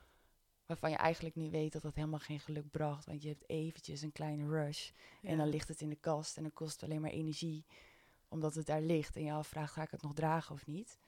waarvan 0.66 0.90
je 0.90 0.96
eigenlijk 0.96 1.34
niet 1.34 1.50
weet 1.50 1.72
dat 1.72 1.82
het 1.82 1.94
helemaal 1.94 2.18
geen 2.18 2.40
geluk 2.40 2.70
bracht. 2.70 3.04
Want 3.06 3.22
je 3.22 3.28
hebt 3.28 3.48
eventjes 3.48 4.02
een 4.02 4.12
kleine 4.12 4.48
rush 4.48 4.90
en 5.22 5.37
dan 5.37 5.48
ligt 5.48 5.68
het 5.68 5.80
in 5.80 5.88
de 5.88 5.96
kast 5.96 6.37
en 6.37 6.42
dan 6.42 6.52
kost 6.52 6.72
het 6.80 6.82
alleen 6.90 7.00
maar 7.00 7.11
energie 7.11 7.64
omdat 8.28 8.54
het 8.54 8.66
daar 8.66 8.80
ligt. 8.82 9.16
En 9.16 9.24
je 9.24 9.32
afvraagt, 9.32 9.72
ga 9.72 9.82
ik 9.82 9.90
het 9.90 10.02
nog 10.02 10.14
dragen 10.14 10.54
of 10.54 10.66
niet? 10.66 10.98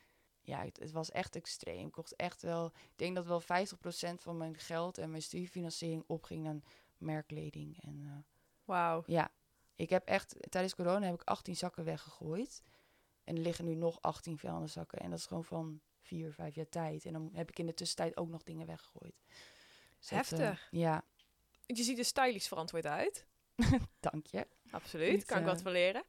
Ja, 0.51 0.65
het, 0.65 0.79
het 0.79 0.93
was 0.93 1.11
echt 1.11 1.37
extreem. 1.37 1.87
Ik 1.87 1.93
kocht 1.93 2.17
echt 2.17 2.43
wel, 2.43 2.67
ik 2.67 2.97
denk 2.97 3.15
dat 3.15 3.27
wel 3.27 3.43
50% 3.43 3.45
van 4.17 4.37
mijn 4.37 4.59
geld 4.59 4.99
en 4.99 5.11
mijn 5.11 5.23
studiefinanciering 5.23 6.05
opging 6.07 6.49
aan 6.49 6.65
merkkleding. 6.99 7.83
En 7.83 8.03
eh, 8.07 8.13
Wauw. 8.65 9.03
ja, 9.07 9.31
ik 9.75 9.91
heb 9.91 10.07
echt, 10.09 10.37
tijdens 10.49 10.75
corona 10.75 11.07
heb 11.07 11.15
ik 11.15 11.23
18 11.23 11.57
zakken 11.57 11.85
weggegooid. 11.85 12.63
En 13.25 13.37
er 13.37 13.43
liggen 13.43 13.65
nu 13.65 13.75
nog 13.75 14.03
18 14.03 14.39
vuilniszakken. 14.39 14.99
En 14.99 15.11
dat 15.11 15.19
is 15.19 15.27
gewoon 15.27 15.45
van 15.45 15.81
vier, 16.01 16.33
vijf 16.33 16.55
jaar 16.55 16.69
tijd. 16.69 17.05
En 17.05 17.13
dan 17.13 17.31
heb 17.33 17.51
ik 17.51 17.59
in 17.59 17.67
de 17.67 17.75
tussentijd 17.75 18.17
ook 18.17 18.29
nog 18.29 18.43
dingen 18.43 18.67
weggegooid. 18.67 19.15
Dus 19.99 20.09
dat, 20.09 20.11
eh, 20.11 20.17
Heftig. 20.17 20.69
ja, 20.71 21.05
Je 21.67 21.83
ziet 21.83 21.99
er 21.99 22.05
stylisch 22.05 22.49
verantwoord 22.49 22.87
uit. 22.87 23.27
dank 24.01 24.27
je. 24.27 24.47
Absoluut, 24.71 25.13
Niet, 25.13 25.25
kan 25.25 25.39
ik 25.39 25.45
eh, 25.45 25.51
wat 25.51 25.63
van 25.63 25.73
leren. 25.73 26.05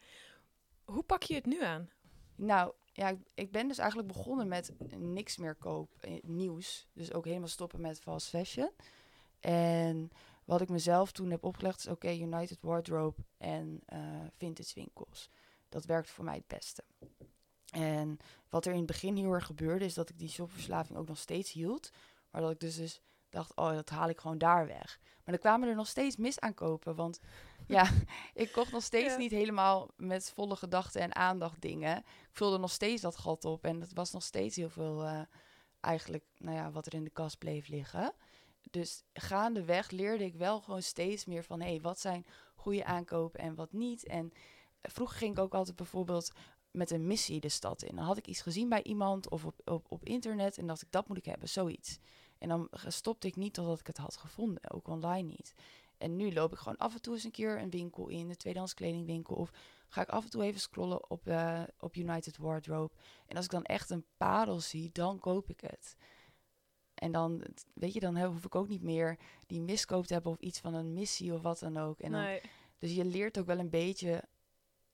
Hoe 0.84 1.04
pak 1.04 1.23
je 1.23 1.34
het 1.36 1.45
nu 1.45 1.63
aan? 1.63 1.89
Nou, 2.36 2.73
ja, 2.91 3.15
ik, 3.34 3.51
ben 3.51 3.67
dus 3.67 3.77
eigenlijk 3.77 4.08
begonnen 4.13 4.47
met 4.47 4.71
niks 4.97 5.38
meer 5.38 5.56
koop, 5.56 5.95
eh, 5.99 6.23
nieuws. 6.23 6.88
Dus 6.93 7.13
ook 7.13 7.25
helemaal 7.25 7.47
stoppen 7.47 7.82
met 7.82 7.99
fast 7.99 8.27
fashion. 8.27 8.71
En 9.39 10.12
wat 10.45 10.62
ik 10.62 10.69
mezelf 10.69 11.12
toen 11.12 11.30
heb 11.30 11.43
opgelegd 11.43 11.80
is, 11.80 11.88
oké, 11.88 12.12
United 12.12 12.58
Wardrobe 12.62 13.21
en 13.38 13.82
eh, 13.86 13.99
vintage 14.38 14.73
winkels. 14.75 15.30
Dat 15.69 15.86
werkt 15.86 16.10
voor 16.10 16.25
mij 16.25 16.36
het 16.36 16.47
beste. 16.47 16.84
En 17.71 18.19
wat 18.49 18.65
er 18.65 18.71
in 18.71 18.77
het 18.77 18.88
begin 18.88 19.15
heel 19.15 19.34
erg 19.34 19.45
gebeurde, 19.45 19.86
is 19.86 19.93
dat 19.93 20.10
ik 20.10 20.19
die 20.19 20.30
shopverslaving 20.30 20.97
ook 20.99 21.08
nog 21.08 21.17
steeds 21.17 21.51
hield. 21.51 21.91
Maar 22.30 22.41
dat 22.41 22.51
ik 22.51 22.60
dus, 22.60 22.75
dus 22.75 23.01
dacht, 23.30 23.56
oh, 23.56 23.71
dat 23.71 23.89
haal 23.89 24.10
ik 24.10 24.19
gewoon 24.19 24.38
daar 24.38 24.67
weg. 24.67 24.99
Maar 25.04 25.34
dan 25.34 25.38
kwamen 25.38 25.69
er 25.69 25.75
nog 25.75 25.88
steeds 25.88 26.15
misaankopen, 26.15 26.95
want 26.95 27.19
ja, 27.71 27.89
ik 28.43 28.51
kocht 28.51 28.71
nog 28.71 28.84
steeds 28.84 29.12
Ja. 29.12 29.17
niet 29.17 29.31
helemaal 29.31 29.89
met 29.95 30.31
volle 30.36 30.55
gedachten 30.55 31.01
en 31.01 31.15
aandacht 31.15 31.62
dingen. 31.62 31.97
Ik 31.97 32.29
vulde 32.31 32.57
nog 32.57 32.71
steeds 32.71 33.01
dat 33.01 33.17
gat 33.17 33.45
op 33.45 33.65
en 33.65 33.81
het 33.81 33.93
was 33.93 34.12
nog 34.12 34.23
steeds 34.23 34.55
heel 34.55 34.69
veel 34.69 35.03
eh, 35.03 35.21
eigenlijk, 35.79 36.23
nou 36.38 36.55
ja, 36.57 36.71
wat 36.71 36.86
er 36.86 36.93
in 36.93 37.03
de 37.03 37.10
kast 37.10 37.38
bleef 37.38 37.67
liggen. 37.67 38.13
Dus 38.71 39.03
gaandeweg 39.13 39.91
leerde 39.91 40.23
ik 40.25 40.36
wel 40.36 40.62
gewoon 40.62 40.81
steeds 40.81 41.25
meer 41.25 41.43
van, 41.43 41.62
hé, 41.62 41.67
hey, 41.69 41.81
wat 41.81 41.99
zijn 41.99 42.25
goede 42.55 42.86
aankopen 42.86 43.39
en 43.39 43.55
wat 43.55 43.73
niet. 43.73 44.05
En 44.05 44.31
vroeger 44.81 45.17
ging 45.17 45.31
ik 45.31 45.39
ook 45.43 45.53
altijd 45.53 45.75
bijvoorbeeld 45.75 46.31
met 46.71 46.91
een 46.91 47.07
missie 47.07 47.39
de 47.39 47.49
stad 47.49 47.84
in. 47.84 47.95
Dan 47.95 48.05
had 48.05 48.17
ik 48.17 48.27
iets 48.27 48.41
gezien 48.41 48.69
bij 48.69 48.84
iemand 48.84 49.29
of 49.29 49.45
op, 49.45 49.62
op, 49.65 49.86
op 49.89 50.05
internet 50.05 50.57
en 50.57 50.67
dacht 50.67 50.81
ik, 50.81 50.91
dat 50.91 51.07
moet 51.07 51.17
ik 51.17 51.25
hebben, 51.25 51.49
zoiets. 51.49 51.99
En 52.38 52.49
dan 52.49 52.69
stopte 52.88 53.27
ik 53.27 53.36
niet 53.36 53.53
totdat 53.53 53.79
ik 53.79 53.88
het 53.88 53.97
had 53.97 54.17
gevonden, 54.17 54.71
ook 54.71 54.88
online 54.88 55.27
niet. 55.27 55.53
En 56.01 56.15
nu 56.15 56.33
loop 56.33 56.51
ik 56.51 56.57
gewoon 56.57 56.77
af 56.77 56.93
en 56.93 57.01
toe 57.01 57.13
eens 57.13 57.23
een 57.23 57.31
keer 57.31 57.59
een 57.59 57.69
winkel 57.69 58.07
in, 58.07 58.29
een 58.29 58.37
tweedehands 58.37 58.73
kledingwinkel. 58.73 59.35
Of 59.35 59.51
ga 59.87 60.01
ik 60.01 60.09
af 60.09 60.23
en 60.23 60.29
toe 60.29 60.43
even 60.43 60.59
scrollen 60.59 61.09
op, 61.09 61.27
eh, 61.27 61.63
op 61.79 61.95
United 61.95 62.37
Wardrobe. 62.37 62.93
En 63.27 63.35
als 63.35 63.45
ik 63.45 63.51
dan 63.51 63.63
echt 63.63 63.89
een 63.89 64.05
parel 64.17 64.59
zie, 64.59 64.89
dan 64.91 65.19
koop 65.19 65.49
ik 65.49 65.61
het. 65.61 65.95
En 66.93 67.11
dan, 67.11 67.43
weet 67.73 67.93
je, 67.93 67.99
dan 67.99 68.23
hoef 68.23 68.45
ik 68.45 68.55
ook 68.55 68.67
niet 68.67 68.83
meer 68.83 69.17
die 69.45 69.61
miskoop 69.61 70.05
te 70.05 70.13
hebben 70.13 70.31
of 70.31 70.39
iets 70.39 70.59
van 70.59 70.73
een 70.73 70.93
missie 70.93 71.33
of 71.33 71.41
wat 71.41 71.59
dan 71.59 71.77
ook. 71.77 71.99
En 71.99 72.11
dan, 72.11 72.21
nee. 72.21 72.41
dus 72.77 72.93
je 72.93 73.05
leert 73.05 73.39
ook 73.39 73.45
wel 73.45 73.59
een 73.59 73.69
beetje 73.69 74.23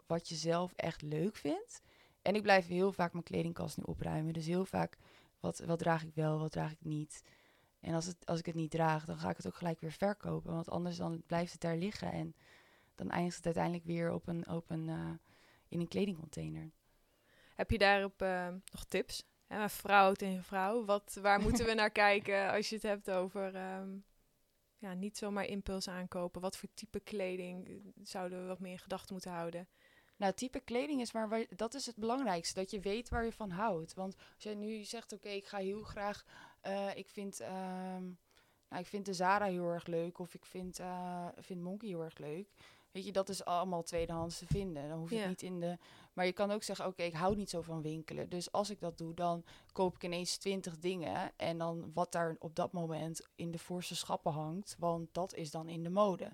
wat 0.06 0.30
je 0.30 0.36
zelf 0.36 0.74
echt 0.76 1.02
leuk 1.02 1.36
vindt. 1.36 1.82
En 2.22 2.36
ik 2.36 2.42
blijf 2.42 2.68
heel 2.68 2.92
vaak 2.92 3.12
mijn 3.12 3.24
kledingkast 3.24 3.78
nu 3.78 3.84
opruimen. 3.84 4.34
Dus 4.34 4.46
heel 4.46 4.66
vaak, 4.66 4.98
wat, 5.40 5.60
wat 5.60 5.80
draag 5.80 6.04
ik 6.04 6.14
wel, 6.14 6.40
wat 6.40 6.52
draag 6.52 6.72
ik 6.72 6.84
niet. 6.84 7.22
En 7.80 7.94
als, 7.94 8.06
het, 8.06 8.26
als 8.26 8.40
ik 8.40 8.46
het 8.46 8.56
niet 8.56 8.72
draag, 8.72 9.06
dan 9.06 9.18
ga 9.18 9.30
ik 9.30 9.38
het 9.38 9.48
ook 9.48 9.56
gelijk 9.56 9.80
weer 9.80 9.92
verkopen. 9.92 10.54
Want 10.54 10.70
anders 10.70 10.98
dan 10.98 11.24
blijft 11.26 11.52
het 11.52 11.62
daar 11.62 11.78
liggen. 11.78 12.12
En 12.12 12.36
dan 12.96 13.10
eindigt 13.10 13.36
het 13.36 13.46
uiteindelijk 13.46 13.86
weer 13.86 14.12
op 14.12 14.28
een, 14.28 14.50
op 14.50 14.70
een, 14.70 14.90
eh, 14.90 15.10
in 15.68 15.80
een 15.80 15.88
kledingcontainer. 15.88 16.72
Heb 17.56 17.72
je 17.72 17.78
daarop 17.78 18.22
eh, 18.22 18.48
nog 18.72 18.86
tips? 18.86 19.24
Hè, 19.48 19.70
vrouw 19.70 20.14
tegen 20.14 20.44
vrouw. 20.44 20.86
Wat, 20.86 21.18
waar 21.22 21.42
moeten 21.42 21.66
we 21.66 21.74
naar 21.74 21.92
kijken 22.08 22.52
als 22.52 22.70
je 22.70 22.76
het 22.76 22.84
hebt 22.84 23.12
over 23.12 23.56
ehm, 23.56 23.90
ja, 24.78 24.94
niet 24.94 25.18
zomaar 25.18 25.46
impuls 25.46 25.88
aankopen? 25.88 26.42
Wat 26.42 26.58
voor 26.58 26.70
type 26.74 27.00
kleding 27.00 27.68
eh, 27.68 27.76
zouden 28.04 28.42
we 28.42 28.48
wat 28.48 28.60
meer 28.60 28.72
in 28.72 28.80
gedachten 28.80 29.14
moeten 29.14 29.32
houden? 29.32 29.68
Nou, 30.18 30.34
type 30.34 30.60
kleding 30.60 31.02
is 31.02 31.12
maar, 31.12 31.30
waar, 31.30 31.46
dat 31.56 31.74
is 31.74 31.86
het 31.86 31.96
belangrijkste, 31.96 32.60
dat 32.60 32.72
je 32.72 32.80
weet 32.80 33.10
waar 33.10 33.26
je 33.26 33.32
van 33.32 33.50
houdt. 33.50 33.94
Want 33.94 34.16
als 34.16 34.44
jij 34.44 34.56
nu 34.56 34.84
zegt, 34.84 35.14
oké, 35.14 35.30
ik 35.30 35.48
ga 35.48 35.58
heel 35.58 35.84
graag, 35.84 36.26
eh, 36.62 36.96
ik 36.96 37.10
vind, 37.10 37.40
ehm, 37.40 38.04
nou, 38.70 38.82
ik 38.82 38.86
vind 38.88 39.06
de 39.06 39.14
Zara 39.14 39.46
heel 39.46 39.70
erg 39.72 39.86
leuk 39.86 40.20
of 40.20 40.34
ik 40.34 40.46
vind, 40.46 40.80
eh 40.80 41.28
vind 41.38 41.62
Monkey 41.62 41.90
heel 41.90 42.04
erg 42.04 42.18
leuk. 42.18 42.50
Weet 42.92 43.06
je, 43.06 43.12
dat 43.12 43.30
is 43.30 43.46
allemaal 43.46 43.84
tweedehands 43.84 44.38
te 44.38 44.46
vinden. 44.46 44.90
Dan 44.90 44.98
hoef 44.98 45.10
je 45.10 45.16
Ja. 45.16 45.28
niet 45.28 45.42
in 45.42 45.60
de... 45.60 45.78
Maar 46.14 46.26
je 46.26 46.32
kan 46.32 46.52
ook 46.52 46.64
zeggen, 46.64 46.86
oké, 46.86 47.04
ik 47.04 47.14
hou 47.14 47.36
niet 47.36 47.50
zo 47.50 47.62
van 47.62 47.82
winkelen. 47.82 48.30
Dus 48.30 48.52
als 48.52 48.70
ik 48.70 48.80
dat 48.80 48.98
doe, 48.98 49.14
dan 49.14 49.44
koop 49.72 49.96
ik 49.96 50.04
ineens 50.04 50.38
twintig 50.38 50.78
dingen. 50.80 51.32
En 51.36 51.58
dan 51.58 51.92
wat 51.94 52.12
daar 52.12 52.36
op 52.40 52.56
dat 52.56 52.72
moment 52.72 53.28
in 53.36 53.52
de 53.52 53.58
voorste 53.58 53.96
schappen 53.96 54.32
hangt. 54.32 54.76
Want 54.80 55.14
dat 55.14 55.34
is 55.34 55.52
dan 55.52 55.70
in 55.70 55.84
de 55.84 55.90
mode. 55.90 56.32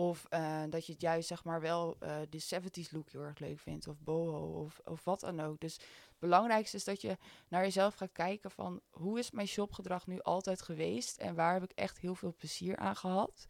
Of 0.00 0.24
eh, 0.28 0.62
dat 0.68 0.86
je 0.86 0.92
het 0.92 1.00
juist 1.00 1.28
zeg 1.28 1.44
maar 1.44 1.60
wel 1.60 1.96
eh, 1.98 2.20
de 2.30 2.42
70s 2.42 2.90
look 2.90 3.10
heel 3.10 3.22
erg 3.22 3.38
leuk 3.38 3.58
vindt. 3.58 3.88
Of 3.88 4.00
boho 4.00 4.62
of, 4.62 4.80
of 4.84 5.04
wat 5.04 5.20
dan 5.20 5.40
ook. 5.40 5.60
Dus 5.60 5.74
het 5.74 6.18
belangrijkste 6.18 6.76
is 6.76 6.84
dat 6.84 7.00
je 7.00 7.16
naar 7.48 7.62
jezelf 7.62 7.94
gaat 7.94 8.12
kijken 8.12 8.50
van... 8.50 8.80
hoe 8.90 9.18
is 9.18 9.30
mijn 9.30 9.48
shopgedrag 9.48 10.06
nu 10.06 10.20
altijd 10.20 10.62
geweest? 10.62 11.16
En 11.16 11.34
waar 11.34 11.52
heb 11.52 11.62
ik 11.62 11.72
echt 11.72 11.98
heel 11.98 12.14
veel 12.14 12.34
plezier 12.34 12.76
aan 12.76 12.96
gehad? 12.96 13.46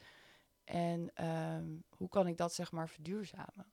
En 0.64 1.10
ehm, 1.14 1.76
hoe 1.88 2.08
kan 2.08 2.26
ik 2.26 2.36
dat 2.36 2.54
zeg 2.54 2.72
maar 2.72 2.88
verduurzamen? 2.88 3.72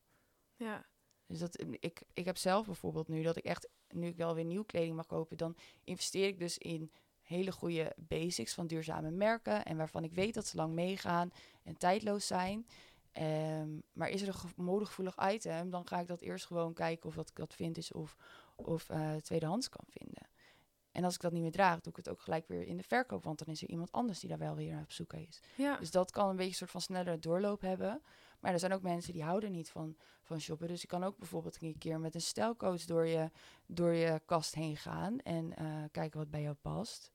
Ja, 0.56 0.86
Dus 1.26 1.40
dat, 1.40 1.64
ik, 1.80 2.02
ik 2.14 2.26
heb 2.26 2.38
zelf 2.38 2.66
bijvoorbeeld 2.66 3.08
nu 3.08 3.24
dat 3.24 3.38
ik 3.38 3.46
echt, 3.46 3.70
nu 3.88 4.08
ik 4.08 4.18
wel 4.18 4.36
weer 4.36 4.46
nieuw 4.46 4.64
kleding 4.64 4.96
mag 4.96 5.06
kopen, 5.06 5.38
dan 5.38 5.58
investeer 5.84 6.28
ik 6.28 6.40
dus 6.40 6.58
in 6.58 6.92
hele 7.28 7.52
goede 7.52 7.94
basics 7.98 8.54
van 8.54 8.68
duurzame 8.68 9.12
merken. 9.12 9.66
En 9.66 9.78
waarvan 9.78 10.04
ik 10.04 10.14
weet 10.14 10.34
dat 10.34 10.46
ze 10.48 10.56
lang 10.58 10.74
meegaan 10.74 11.32
en 11.64 11.78
tijdloos 11.78 12.28
zijn. 12.28 12.68
Ehm, 13.12 13.70
maar 13.94 14.10
is 14.10 14.22
er 14.22 14.28
een 14.28 14.34
ge- 14.34 14.48
modegevoelig 14.56 15.16
item, 15.32 15.70
dan 15.70 15.88
ga 15.88 16.00
ik 16.00 16.08
dat 16.08 16.22
eerst 16.22 16.46
gewoon 16.46 16.74
kijken 16.74 17.10
of 17.10 17.16
dat 17.16 17.30
ik 17.30 17.36
dat 17.36 17.54
vintage 17.54 17.94
of, 17.94 18.16
of 18.56 18.90
eh, 18.90 19.16
tweedehands 19.16 19.70
kan 19.70 19.84
vinden. 19.88 20.28
En 20.92 21.04
als 21.04 21.16
ik 21.16 21.22
dat 21.22 21.32
niet 21.32 21.42
meer 21.42 21.52
draag, 21.52 21.80
doe 21.80 21.92
ik 21.92 21.98
het 21.98 22.10
ook 22.10 22.22
gelijk 22.22 22.48
weer 22.48 22.68
in 22.68 22.78
de 22.78 22.84
verkoop. 22.84 23.24
Want 23.24 23.40
dan 23.46 23.48
is 23.54 23.62
er 23.62 23.70
iemand 23.70 23.92
anders 23.92 24.20
die 24.20 24.30
daar 24.30 24.38
wel 24.38 24.56
weer 24.56 24.74
naar 24.74 24.82
op 24.84 24.92
zoek 24.92 25.14
is. 25.14 25.40
ja. 25.56 25.78
Dus 25.78 25.92
dat 25.92 26.12
kan 26.12 26.30
een 26.30 26.36
beetje 26.36 26.50
een 26.52 26.58
soort 26.58 26.72
van 26.72 26.82
snellere 26.82 27.20
doorloop 27.20 27.62
hebben. 27.62 28.02
Maar 28.40 28.52
er 28.54 28.60
zijn 28.60 28.74
ook 28.74 28.82
mensen 28.82 29.14
die 29.14 29.24
houden 29.24 29.52
niet 29.52 29.70
van, 29.70 29.96
van 30.22 30.40
shoppen. 30.40 30.68
Dus 30.68 30.82
je 30.82 30.88
kan 30.88 31.04
ook 31.04 31.18
bijvoorbeeld 31.18 31.62
een 31.62 31.78
keer 31.78 32.00
met 32.00 32.16
een 32.16 32.22
stijlcoach 32.22 32.86
door 32.86 33.06
je, 33.06 33.32
door 33.66 33.94
je 33.94 34.22
kast 34.26 34.56
heen 34.56 34.78
gaan. 34.78 35.20
En 35.20 35.56
eh, 35.58 35.84
kijken 35.92 36.20
wat 36.20 36.30
bij 36.30 36.42
jou 36.42 36.56
past. 36.56 37.12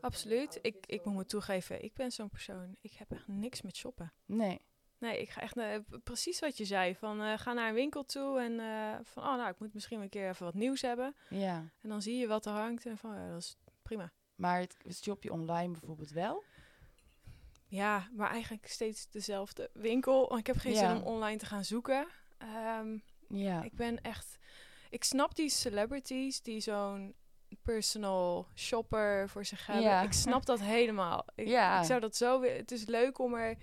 Absoluut. 0.00 0.58
Ik, 0.62 0.86
ik 0.86 1.04
moet 1.04 1.14
me 1.14 1.24
toegeven, 1.24 1.82
ik 1.84 1.94
ben 1.94 2.10
zo'n 2.12 2.28
persoon. 2.28 2.76
Ik 2.80 2.92
heb 2.92 3.10
echt 3.12 3.28
niks 3.28 3.62
met 3.62 3.76
shoppen. 3.76 4.12
Nee. 4.24 4.60
Nee, 4.98 5.20
ik 5.20 5.30
ga 5.30 5.40
echt 5.40 5.54
naar, 5.54 5.82
precies 6.04 6.38
wat 6.38 6.56
je 6.56 6.64
zei. 6.64 6.94
Van 6.94 7.22
eh, 7.22 7.38
ga 7.38 7.52
naar 7.52 7.68
een 7.68 7.74
winkel 7.74 8.04
toe 8.04 8.40
en 8.40 8.60
eh, 8.60 8.98
van 9.02 9.22
oh 9.22 9.36
nou, 9.36 9.50
ik 9.50 9.58
moet 9.58 9.74
misschien 9.74 10.00
een 10.00 10.08
keer 10.08 10.28
even 10.28 10.44
wat 10.44 10.54
nieuws 10.54 10.82
hebben. 10.82 11.14
Ja. 11.28 11.56
En 11.80 11.88
dan 11.88 12.02
zie 12.02 12.16
je 12.18 12.26
wat 12.26 12.46
er 12.46 12.52
hangt 12.52 12.86
en 12.86 12.98
van 12.98 13.14
ja, 13.14 13.28
dat 13.30 13.38
is 13.40 13.56
prima. 13.82 14.12
Maar 14.34 14.60
het, 14.60 14.76
het 14.82 14.96
shop 15.02 15.22
je 15.22 15.32
online 15.32 15.72
bijvoorbeeld 15.72 16.10
wel. 16.10 16.44
Ja, 17.66 18.08
maar 18.12 18.30
eigenlijk 18.30 18.66
steeds 18.66 19.10
dezelfde 19.10 19.70
winkel. 19.72 20.28
Want 20.28 20.40
ik 20.40 20.46
heb 20.46 20.56
geen 20.56 20.72
Ja. 20.72 20.78
zin 20.78 20.96
om 20.96 21.02
online 21.14 21.38
te 21.38 21.46
gaan 21.46 21.64
zoeken. 21.64 22.06
Ehm, 22.38 22.98
Ja. 23.28 23.62
Ik 23.62 23.72
ben 23.74 24.00
echt. 24.00 24.38
Ik 24.90 25.04
snap 25.04 25.34
die 25.34 25.48
celebrities 25.48 26.42
die 26.42 26.60
zo'n 26.60 27.14
personal 27.62 28.46
shopper 28.54 29.28
voor 29.28 29.44
zich 29.44 29.66
hebben. 29.66 29.84
Ja. 29.84 30.02
Ik 30.02 30.12
snap 30.12 30.46
dat 30.46 30.60
helemaal. 30.60 31.24
Ik, 31.34 31.46
Ja. 31.48 31.80
ik 31.80 31.86
zou 31.86 32.00
dat 32.00 32.16
zo. 32.16 32.40
wi- 32.40 32.48
Het 32.56 32.70
is 32.72 32.86
leuk 32.86 33.18
om 33.18 33.34
er. 33.34 33.56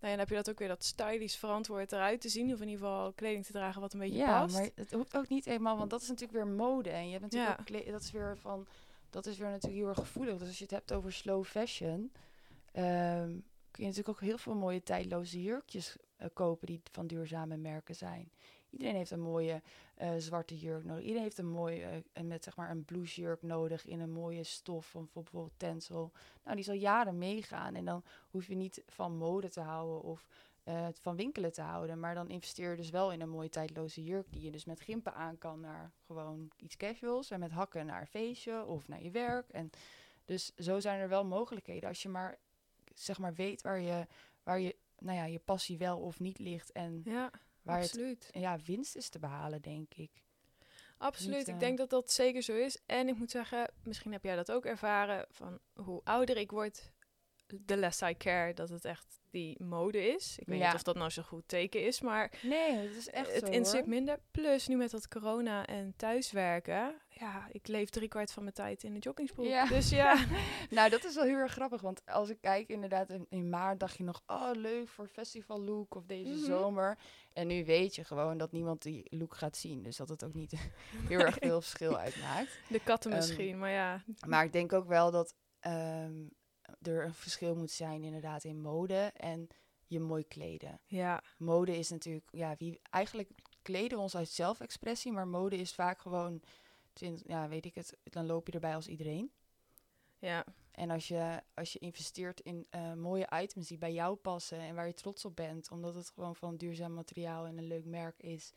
Nou 0.00 0.12
ja, 0.12 0.18
dan 0.18 0.18
heb 0.18 0.28
je 0.28 0.34
dat 0.34 0.50
ook 0.50 0.58
weer 0.58 0.68
dat 0.68 0.84
stylish 0.84 1.36
verantwoord 1.36 1.92
eruit 1.92 2.20
te 2.20 2.28
zien. 2.28 2.52
Of 2.52 2.60
in 2.60 2.68
ieder 2.68 2.86
geval 2.86 3.12
kleding 3.12 3.44
te 3.46 3.52
dragen 3.52 3.80
wat 3.80 3.92
een 3.92 3.98
beetje 4.00 4.18
ja, 4.18 4.40
past. 4.40 4.54
maar 4.56 4.68
het 4.74 4.92
hoeft 4.92 5.16
ook 5.16 5.28
niet 5.28 5.46
eenmaal, 5.46 5.76
want 5.76 5.90
dat 5.90 6.00
is 6.02 6.08
natuurlijk 6.08 6.38
weer 6.44 6.46
mode. 6.54 6.90
En 6.90 7.04
je 7.04 7.10
hebt 7.10 7.22
natuurlijk 7.22 7.68
Ja. 7.68 7.78
ook 7.78 7.92
dat 7.92 8.02
is 8.02 8.10
weer 8.10 8.36
van, 8.38 8.66
dat 9.10 9.26
is 9.26 9.38
weer 9.38 9.48
natuurlijk 9.50 9.80
heel 9.80 9.88
erg 9.88 9.98
gevoelig. 9.98 10.36
Dus 10.38 10.48
als 10.48 10.56
je 10.58 10.62
het 10.64 10.72
hebt 10.72 10.92
over 10.92 11.12
slow 11.12 11.44
fashion, 11.44 12.12
ehm, 12.72 13.28
kun 13.70 13.82
je 13.84 13.90
natuurlijk 13.90 14.08
ook 14.08 14.20
heel 14.20 14.38
veel 14.38 14.54
mooie 14.54 14.82
tijdloze 14.82 15.42
jurkjes 15.42 15.96
eh, 16.16 16.28
kopen 16.32 16.66
die 16.66 16.80
van 16.92 17.06
duurzame 17.06 17.56
merken 17.56 17.94
zijn. 17.94 18.30
Iedereen 18.70 18.94
heeft 18.94 19.10
een 19.10 19.20
mooie 19.20 19.62
eh, 19.94 20.10
zwarte 20.18 20.58
jurk 20.58 20.84
nodig. 20.84 21.02
Iedereen 21.02 21.22
heeft 21.22 21.38
een 21.38 21.50
mooie, 21.50 22.02
en 22.12 22.26
met 22.26 22.44
zeg 22.44 22.56
maar 22.56 22.70
een 22.70 22.84
blouseurk 22.84 23.42
nodig 23.42 23.86
in 23.86 24.00
een 24.00 24.12
mooie 24.12 24.44
stof 24.44 24.86
van 24.86 25.08
bijvoorbeeld 25.12 25.52
tencel. 25.56 26.12
Nou, 26.44 26.56
die 26.56 26.64
zal 26.64 26.74
jaren 26.74 27.18
meegaan. 27.18 27.74
En 27.74 27.84
dan 27.84 28.04
hoef 28.30 28.46
je 28.46 28.54
niet 28.54 28.82
van 28.86 29.16
mode 29.16 29.48
te 29.48 29.60
houden 29.60 30.02
of 30.02 30.26
eh, 30.64 30.88
van 31.00 31.16
winkelen 31.16 31.52
te 31.52 31.62
houden. 31.62 32.00
Maar 32.00 32.14
dan 32.14 32.28
investeer 32.28 32.70
je 32.70 32.76
dus 32.76 32.90
wel 32.90 33.12
in 33.12 33.20
een 33.20 33.28
mooie 33.28 33.48
tijdloze 33.48 34.04
jurk 34.04 34.32
die 34.32 34.42
je 34.42 34.50
dus 34.50 34.64
met 34.64 34.80
gimpen 34.80 35.14
aan 35.14 35.38
kan 35.38 35.60
naar 35.60 35.92
gewoon 36.06 36.50
iets 36.56 36.76
casuals. 36.76 37.30
En 37.30 37.40
met 37.40 37.50
hakken 37.50 37.86
naar 37.86 38.00
een 38.00 38.06
feestje 38.06 38.64
of 38.64 38.88
naar 38.88 39.02
je 39.02 39.10
werk. 39.10 39.48
En 39.48 39.70
dus 40.24 40.54
zo 40.54 40.80
zijn 40.80 41.00
er 41.00 41.08
wel 41.08 41.24
mogelijkheden 41.24 41.88
als 41.88 42.02
je 42.02 42.08
maar 42.08 42.38
zeg 42.94 43.18
maar 43.18 43.34
weet 43.34 43.62
waar 43.62 43.80
je, 43.80 44.06
waar 44.42 44.60
je, 44.60 44.76
nou 44.98 45.16
ja, 45.16 45.24
je 45.24 45.38
passie 45.38 45.78
wel 45.78 45.98
of 45.98 46.20
niet 46.20 46.38
ligt. 46.38 46.72
En 46.72 47.00
Ja, 47.04 47.30
waar 47.62 47.76
het 47.80 47.84
absoluut. 47.90 48.28
ja, 48.32 48.58
winst 48.64 48.96
is 48.96 49.08
te 49.08 49.18
behalen, 49.18 49.62
denk 49.62 49.94
ik. 49.94 50.10
Absoluut. 50.98 51.36
niet, 51.38 51.48
Ik 51.48 51.54
eh, 51.54 51.60
denk 51.60 51.78
dat 51.78 51.90
dat 51.90 52.12
zeker 52.12 52.42
zo 52.42 52.52
is. 52.54 52.78
En 52.86 53.08
ik 53.08 53.16
moet 53.18 53.30
zeggen, 53.30 53.70
misschien 53.84 54.12
heb 54.12 54.24
jij 54.24 54.36
dat 54.36 54.52
ook 54.52 54.64
ervaren. 54.64 55.26
Van 55.30 55.58
hoe 55.74 56.00
ouder 56.04 56.36
ik 56.36 56.50
word, 56.50 56.92
the 57.66 57.76
less 57.76 58.00
I 58.02 58.16
care 58.16 58.54
dat 58.54 58.68
het 58.68 58.84
echt 58.84 59.20
die 59.30 59.62
mode 59.62 60.06
is. 60.14 60.38
Ik 60.38 60.46
weet 60.46 60.58
Ja. 60.58 60.66
niet 60.66 60.74
of 60.74 60.82
dat 60.82 60.96
nou 60.96 61.10
zo'n 61.10 61.24
goed 61.24 61.48
teken 61.48 61.86
is, 61.86 62.00
maar 62.00 62.32
Nee, 62.42 62.72
het 62.76 62.96
is 62.96 63.08
echt 63.08 63.34
het 63.34 63.66
zo, 63.68 63.76
hoor. 63.78 63.88
minder. 63.88 64.18
Plus 64.30 64.66
nu 64.68 64.76
met 64.76 64.90
dat 64.90 65.08
corona 65.08 65.66
en 65.66 65.94
thuiswerken. 65.96 66.94
Ja, 67.20 67.48
ik 67.52 67.68
leef 67.68 67.90
driekwart 67.90 68.32
van 68.32 68.42
mijn 68.42 68.54
tijd 68.54 68.82
in 68.82 68.92
de 68.94 68.98
joggingsbroek. 69.00 69.46
Ja. 69.46 69.66
Dus 69.66 69.88
ja, 69.90 70.26
Nou, 70.70 70.90
dat 70.90 71.04
is 71.04 71.14
wel 71.14 71.24
heel 71.24 71.36
erg 71.36 71.52
grappig. 71.52 71.80
Want 71.80 72.02
als 72.06 72.28
ik 72.28 72.38
kijk, 72.40 72.68
inderdaad, 72.68 73.10
in, 73.10 73.26
in 73.28 73.48
maart 73.48 73.80
dacht 73.80 73.96
je 73.96 74.04
nog... 74.04 74.22
Oh, 74.26 74.50
leuk 74.52 74.88
voor 74.88 75.06
festival 75.08 75.60
look 75.60 75.94
of 75.94 76.04
deze 76.06 76.32
Mhm. 76.34 76.44
zomer. 76.44 76.98
En 77.32 77.46
nu 77.46 77.64
weet 77.64 77.94
je 77.94 78.04
gewoon 78.04 78.38
dat 78.38 78.52
niemand 78.52 78.82
die 78.82 79.06
look 79.08 79.34
gaat 79.36 79.56
zien. 79.56 79.82
Dus 79.82 79.96
dat 79.96 80.08
het 80.08 80.24
ook 80.24 80.34
niet 80.34 80.52
heel 81.08 81.18
erg 81.20 81.36
veel 81.40 81.60
verschil 81.60 81.98
uitmaakt. 81.98 82.58
de 82.68 82.80
katten 82.80 83.10
Ehm, 83.10 83.20
misschien, 83.20 83.58
maar 83.58 83.70
ja. 83.70 84.02
Maar 84.26 84.44
ik 84.44 84.52
denk 84.52 84.72
ook 84.72 84.86
wel 84.88 85.10
dat 85.10 85.34
ehm, 85.60 86.14
er 86.82 87.04
een 87.04 87.14
verschil 87.14 87.54
moet 87.56 87.70
zijn 87.70 88.02
inderdaad 88.04 88.44
in 88.44 88.60
mode 88.60 89.10
en 89.16 89.48
je 89.86 90.00
mooi 90.00 90.26
kleden. 90.26 90.80
Ja, 90.86 91.22
Mode 91.38 91.78
is 91.78 91.90
natuurlijk, 91.90 92.28
ja, 92.30 92.54
wie 92.58 92.80
eigenlijk 92.90 93.30
kleden 93.62 93.96
we 93.96 94.02
ons 94.02 94.16
uit 94.16 94.28
zelfexpressie, 94.28 95.12
maar 95.12 95.28
mode 95.28 95.56
is 95.56 95.74
vaak 95.74 96.00
gewoon, 96.00 96.42
ja, 97.26 97.48
weet 97.48 97.64
ik 97.64 97.74
het, 97.74 97.96
dan 98.04 98.26
loop 98.26 98.46
je 98.46 98.52
erbij 98.52 98.74
als 98.74 98.86
iedereen. 98.88 99.32
ja, 100.18 100.44
En 100.70 100.90
als 100.90 101.08
je, 101.08 101.42
als 101.54 101.72
je 101.72 101.78
investeert 101.78 102.40
in 102.40 102.66
eh, 102.70 102.92
mooie 102.94 103.28
items 103.42 103.68
die 103.68 103.78
bij 103.78 103.92
jou 103.92 104.16
passen 104.16 104.58
en 104.58 104.74
waar 104.74 104.86
je 104.86 104.94
trots 104.94 105.24
op 105.24 105.36
bent, 105.36 105.70
omdat 105.70 105.94
het 105.94 106.10
gewoon 106.10 106.36
van 106.36 106.56
duurzaam 106.56 106.94
materiaal 106.94 107.46
en 107.46 107.58
een 107.58 107.66
leuk 107.66 107.84
merk 107.84 108.22
is 108.22 108.52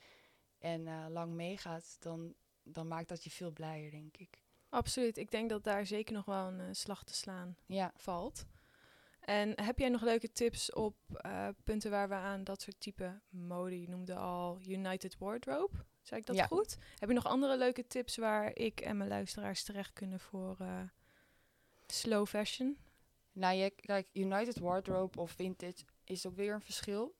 en 0.60 0.88
eh, 0.88 1.06
lang 1.10 1.34
meegaat, 1.34 1.96
dan, 2.00 2.34
dan 2.63 2.88
maakt 2.88 3.10
dat 3.10 3.24
je 3.24 3.30
veel 3.30 3.52
blijer, 3.52 3.91
denk 3.91 4.17
ik. 4.17 4.41
absoluut. 4.69 5.17
Ik 5.17 5.32
denk 5.32 5.50
dat 5.50 5.63
daar 5.63 5.86
zeker 5.86 6.13
nog 6.13 6.26
wel 6.26 6.48
een 6.48 6.60
eh, 6.60 6.67
slag 6.72 7.04
te 7.04 7.13
slaan 7.13 7.58
Ja. 7.65 7.91
valt. 7.96 8.46
En 9.19 9.62
heb 9.62 9.80
jij 9.80 9.89
nog 9.89 10.02
leuke 10.02 10.32
tips 10.32 10.72
op 10.74 10.96
punten 11.63 11.91
waar 11.91 12.10
we 12.10 12.15
aan 12.15 12.43
dat 12.43 12.62
soort 12.62 12.80
type 12.80 13.22
mode, 13.30 13.82
je 13.82 13.89
noemde 13.89 14.15
al 14.15 14.60
United 14.67 15.17
Wardrobe, 15.17 15.86
zei 16.04 16.20
ik 16.20 16.26
dat 16.26 16.36
Ja. 16.36 16.46
goed? 16.46 16.78
Heb 17.00 17.10
je 17.10 17.16
nog 17.16 17.26
andere 17.26 17.58
leuke 17.58 17.88
tips 17.88 18.18
waar 18.18 18.56
ik 18.56 18.80
en 18.82 18.98
mijn 18.98 19.10
luisteraars 19.10 19.63
terecht 19.63 19.94
kunnen 19.94 20.20
voor 20.20 20.56
eh, 20.60 20.80
slow 21.88 22.28
fashion? 22.28 22.78
Nou, 23.32 23.56
je, 23.56 23.70
kijk, 23.70 24.08
United 24.13 24.60
Wardrobe 24.60 25.20
of 25.20 25.32
vintage 25.32 25.84
is 26.04 26.26
ook 26.26 26.36
weer 26.36 26.54
een 26.54 26.62
verschil. 26.62 27.16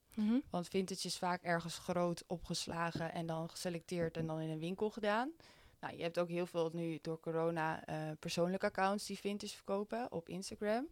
Want 0.50 0.67
vintage 0.67 1.08
is 1.08 1.17
vaak 1.17 1.41
ergens 1.43 1.78
groot 1.78 2.24
opgeslagen 2.28 3.13
en 3.13 3.26
dan 3.26 3.50
geselecteerd 3.50 4.17
en 4.17 4.28
dan 4.28 4.39
in 4.39 4.50
een 4.50 4.60
winkel 4.60 4.89
gedaan. 4.89 5.32
Nou, 5.80 5.96
je 5.98 6.04
hebt 6.04 6.19
ook 6.19 6.30
heel 6.30 6.46
veel 6.46 6.69
nu 6.74 7.00
door 7.02 7.19
corona 7.19 7.86
eh, 7.86 8.12
persoonlijke 8.19 8.65
accounts 8.65 9.06
die 9.06 9.19
vintage 9.19 9.56
verkopen 9.56 10.12
op 10.12 10.30
Instagram. 10.30 10.88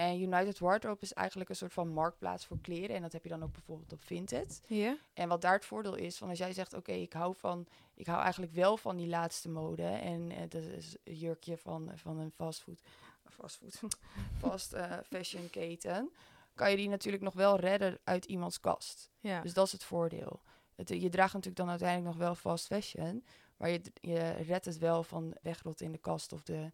En 0.00 0.20
United 0.20 0.58
Wardrobe 0.58 1.00
is 1.00 1.12
eigenlijk 1.12 1.50
een 1.50 1.56
soort 1.56 1.72
van 1.72 1.88
marktplaats 1.88 2.46
voor 2.46 2.60
kleren. 2.60 2.96
En 2.96 3.02
dat 3.02 3.12
heb 3.12 3.22
je 3.22 3.28
dan 3.28 3.42
ook 3.42 3.52
bijvoorbeeld 3.52 3.92
op 3.92 4.04
Vinted. 4.04 4.62
Ja? 4.66 4.96
En 5.12 5.28
wat 5.28 5.40
daar 5.40 5.52
het 5.52 5.64
voordeel 5.64 5.94
is, 5.94 6.16
van 6.16 6.28
als 6.28 6.38
jij 6.38 6.52
zegt, 6.52 6.74
oké, 6.74 6.92
ik 6.92 7.12
hou 7.12 7.34
van, 7.36 7.66
ik 7.94 8.06
hou 8.06 8.22
eigenlijk 8.22 8.52
wel 8.52 8.76
van 8.76 8.96
die 8.96 9.06
laatste 9.06 9.48
mode. 9.48 9.82
En 9.82 10.30
eh, 10.30 10.40
dat 10.48 10.62
is 10.62 10.96
een 11.04 11.14
jurkje 11.14 11.56
van, 11.56 11.90
van 11.94 12.18
een 12.18 12.30
fastfood, 12.30 12.80
fastfood, 13.24 13.78
fast 14.42 14.72
eh, 14.72 14.98
fashion 15.08 15.50
keten. 15.50 16.12
Kan 16.54 16.70
je 16.70 16.76
die 16.76 16.88
natuurlijk 16.88 17.22
nog 17.22 17.34
wel 17.34 17.58
redden 17.58 17.98
uit 18.04 18.24
iemands 18.24 18.60
kast. 18.60 19.10
Ja. 19.18 19.40
Dus 19.40 19.54
dat 19.54 19.66
is 19.66 19.72
het 19.72 19.84
voordeel. 19.84 20.40
Het, 20.74 20.88
je 20.88 21.08
draagt 21.08 21.32
natuurlijk 21.32 21.60
dan 21.60 21.68
uiteindelijk 21.68 22.08
nog 22.08 22.26
wel 22.26 22.34
fast 22.34 22.66
fashion. 22.66 23.24
Maar 23.56 23.70
je, 23.70 23.80
je 24.00 24.30
redt 24.30 24.64
het 24.64 24.78
wel 24.78 25.02
van 25.02 25.36
wegrot 25.42 25.80
in 25.80 25.92
de 25.92 25.98
kast 25.98 26.32
of 26.32 26.42
de 26.42 26.72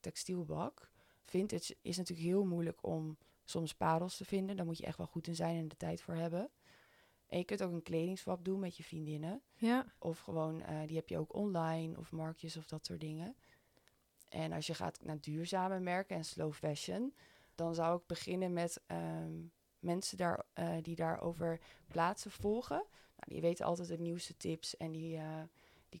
textielbak. 0.00 0.94
Vintage 1.26 1.76
is 1.82 1.96
natuurlijk 1.96 2.28
heel 2.28 2.44
moeilijk 2.44 2.78
om 2.86 3.18
soms 3.44 3.74
parels 3.74 4.16
te 4.16 4.24
vinden. 4.24 4.56
Daar 4.56 4.66
moet 4.66 4.78
je 4.78 4.86
echt 4.86 4.98
wel 4.98 5.06
goed 5.06 5.26
in 5.26 5.34
zijn 5.34 5.56
en 5.56 5.68
de 5.68 5.76
tijd 5.76 6.00
voor 6.00 6.14
hebben. 6.14 6.50
En 7.26 7.38
je 7.38 7.44
kunt 7.44 7.62
ook 7.62 7.72
een 7.72 7.82
kledingswap 7.82 8.44
doen 8.44 8.60
met 8.60 8.76
je 8.76 8.82
vriendinnen. 8.82 9.42
Ja. 9.54 9.86
Of 9.98 10.18
gewoon, 10.18 10.62
eh, 10.62 10.86
die 10.86 10.96
heb 10.96 11.08
je 11.08 11.18
ook 11.18 11.34
online 11.34 11.98
of 11.98 12.12
marktjes 12.12 12.56
of 12.56 12.66
dat 12.66 12.86
soort 12.86 13.00
dingen. 13.00 13.36
En 14.28 14.52
als 14.52 14.66
je 14.66 14.74
gaat 14.74 14.98
naar 15.02 15.20
duurzame 15.20 15.80
merken 15.80 16.16
en 16.16 16.24
slow 16.24 16.52
fashion, 16.52 17.14
dan 17.54 17.74
zou 17.74 17.98
ik 17.98 18.06
beginnen 18.06 18.52
met 18.52 18.80
ehm, 18.86 19.32
mensen 19.78 20.16
daar, 20.16 20.44
eh, 20.52 20.76
die 20.82 20.96
daarover 20.96 21.60
plaatsen 21.88 22.30
volgen. 22.30 22.84
Nou, 23.16 23.26
die 23.26 23.40
weten 23.40 23.66
altijd 23.66 23.88
de 23.88 23.98
nieuwste 23.98 24.36
tips 24.36 24.76
en 24.76 24.92
die, 24.92 25.16
eh, 25.16 25.42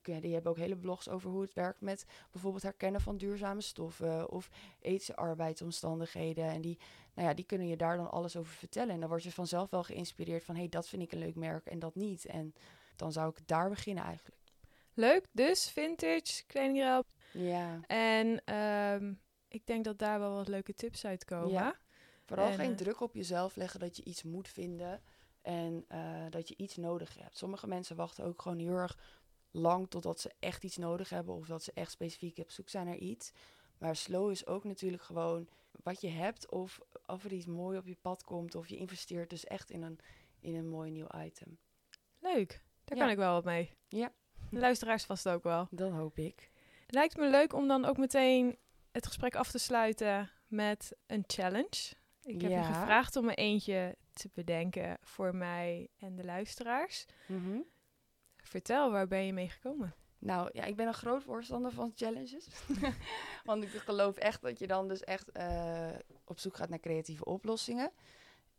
die, 0.02 0.20
die 0.20 0.32
hebben 0.32 0.50
ook 0.50 0.58
hele 0.58 0.76
blogs 0.76 1.08
over 1.08 1.30
hoe 1.30 1.42
het 1.42 1.54
werkt 1.54 1.80
met 1.80 2.06
bijvoorbeeld 2.30 2.62
herkennen 2.62 3.00
van 3.00 3.16
duurzame 3.16 3.60
stoffen 3.60 4.30
of 4.30 4.50
ethische 4.80 5.16
arbeidsomstandigheden. 5.16 6.44
En 6.44 6.60
die, 6.60 6.78
nou 7.14 7.28
ja, 7.28 7.34
die 7.34 7.44
kunnen 7.44 7.66
je 7.66 7.76
daar 7.76 7.96
dan 7.96 8.10
alles 8.10 8.36
over 8.36 8.52
vertellen. 8.52 8.94
En 8.94 9.00
dan 9.00 9.08
word 9.08 9.22
je 9.22 9.32
vanzelf 9.32 9.70
wel 9.70 9.82
geïnspireerd 9.82 10.44
van, 10.44 10.54
hé, 10.54 10.60
hey, 10.60 10.70
dat 10.70 10.88
vind 10.88 11.02
ik 11.02 11.12
een 11.12 11.18
leuk 11.18 11.34
merk 11.34 11.66
en 11.66 11.78
dat 11.78 11.94
niet. 11.94 12.24
En 12.24 12.54
dan 12.96 13.12
zou 13.12 13.30
ik 13.30 13.48
daar 13.48 13.68
beginnen 13.68 14.04
eigenlijk. 14.04 14.40
Leuk, 14.94 15.26
dus 15.32 15.70
vintage, 15.70 16.46
kledingrail. 16.46 17.04
Ja. 17.32 17.80
En 17.86 18.44
ehm, 18.44 19.12
ik 19.48 19.66
denk 19.66 19.84
dat 19.84 19.98
daar 19.98 20.18
wel 20.18 20.34
wat 20.34 20.48
leuke 20.48 20.74
tips 20.74 21.04
uitkomen. 21.04 21.50
Ja. 21.50 21.76
Vooral 22.24 22.48
En, 22.48 22.54
geen 22.54 22.70
eh, 22.70 22.76
druk 22.76 23.00
op 23.00 23.14
jezelf 23.14 23.56
leggen 23.56 23.80
dat 23.80 23.96
je 23.96 24.04
iets 24.04 24.22
moet 24.22 24.48
vinden 24.48 25.02
en 25.42 25.84
eh, 25.88 26.24
dat 26.30 26.48
je 26.48 26.56
iets 26.56 26.76
nodig 26.76 27.18
hebt. 27.18 27.38
Sommige 27.38 27.66
mensen 27.66 27.96
wachten 27.96 28.24
ook 28.24 28.42
gewoon 28.42 28.58
heel 28.58 28.76
erg 28.76 28.98
lang 29.56 29.90
totdat 29.90 30.20
ze 30.20 30.32
echt 30.38 30.64
iets 30.64 30.76
nodig 30.76 31.08
hebben 31.08 31.34
of 31.34 31.46
dat 31.46 31.62
ze 31.62 31.72
echt 31.74 31.90
specifiek 31.90 32.38
op 32.38 32.50
zoek 32.50 32.68
zijn 32.68 32.86
naar 32.86 32.96
iets. 32.96 33.32
Maar 33.78 33.96
slow 33.96 34.30
is 34.30 34.46
ook 34.46 34.64
natuurlijk 34.64 35.02
gewoon 35.02 35.48
wat 35.82 36.00
je 36.00 36.08
hebt 36.08 36.50
of 36.50 36.80
of 37.06 37.24
er 37.24 37.32
iets 37.32 37.46
mooi 37.46 37.78
op 37.78 37.86
je 37.86 37.96
pad 38.02 38.24
komt 38.24 38.54
of 38.54 38.68
je 38.68 38.76
investeert 38.76 39.30
dus 39.30 39.44
echt 39.44 39.70
in 39.70 39.82
een, 39.82 39.98
in 40.40 40.54
een 40.54 40.68
mooi 40.68 40.90
nieuw 40.90 41.08
item. 41.24 41.58
Leuk, 42.20 42.62
daar 42.84 42.96
Ja. 42.96 43.02
kan 43.02 43.12
ik 43.12 43.16
wel 43.18 43.32
wat 43.32 43.44
mee. 43.44 43.70
Ja. 43.88 44.12
De 44.50 44.58
luisteraars 44.58 45.04
vast 45.04 45.28
ook 45.28 45.42
wel. 45.42 45.66
Dat 45.70 45.90
hoop 45.92 46.18
ik. 46.18 46.50
Lijkt 46.86 47.16
me 47.16 47.30
leuk 47.30 47.52
om 47.52 47.68
dan 47.68 47.84
ook 47.84 47.96
meteen 47.96 48.58
het 48.92 49.06
gesprek 49.06 49.36
af 49.36 49.50
te 49.50 49.58
sluiten 49.58 50.30
met 50.46 50.96
een 51.06 51.24
challenge. 51.26 51.94
Ik 52.22 52.40
heb 52.40 52.50
je 52.50 52.62
gevraagd 52.62 53.16
om 53.16 53.28
er 53.28 53.34
eentje 53.38 53.96
te 54.12 54.30
bedenken 54.34 54.98
voor 55.00 55.34
mij 55.34 55.88
en 55.98 56.16
de 56.16 56.24
luisteraars. 56.24 57.04
Mhm. 57.26 57.58
Vertel, 58.46 58.90
waar 58.90 59.06
ben 59.06 59.26
je 59.26 59.32
mee 59.32 59.48
gekomen? 59.48 59.94
Nou 60.18 60.50
ja, 60.52 60.64
ik 60.64 60.76
ben 60.76 60.86
een 60.86 60.94
groot 60.94 61.22
voorstander 61.22 61.72
van 61.72 61.92
challenges. 61.94 62.48
Want 63.44 63.62
ik 63.62 63.70
geloof 63.70 64.16
echt 64.16 64.42
dat 64.42 64.58
je 64.58 64.66
dan 64.66 64.88
dus 64.88 65.04
echt 65.04 65.30
eh, 65.30 65.88
op 66.24 66.38
zoek 66.38 66.56
gaat 66.56 66.68
naar 66.68 66.80
creatieve 66.80 67.24
oplossingen. 67.24 67.90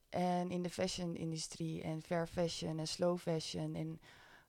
En 0.09 0.51
in 0.51 0.61
de 0.61 0.69
fashion-industrie 0.69 1.81
en 1.81 2.01
fair 2.01 2.27
fashion 2.27 2.79
en 2.79 2.87
slow 2.87 3.17
fashion 3.17 3.75
en 3.75 4.01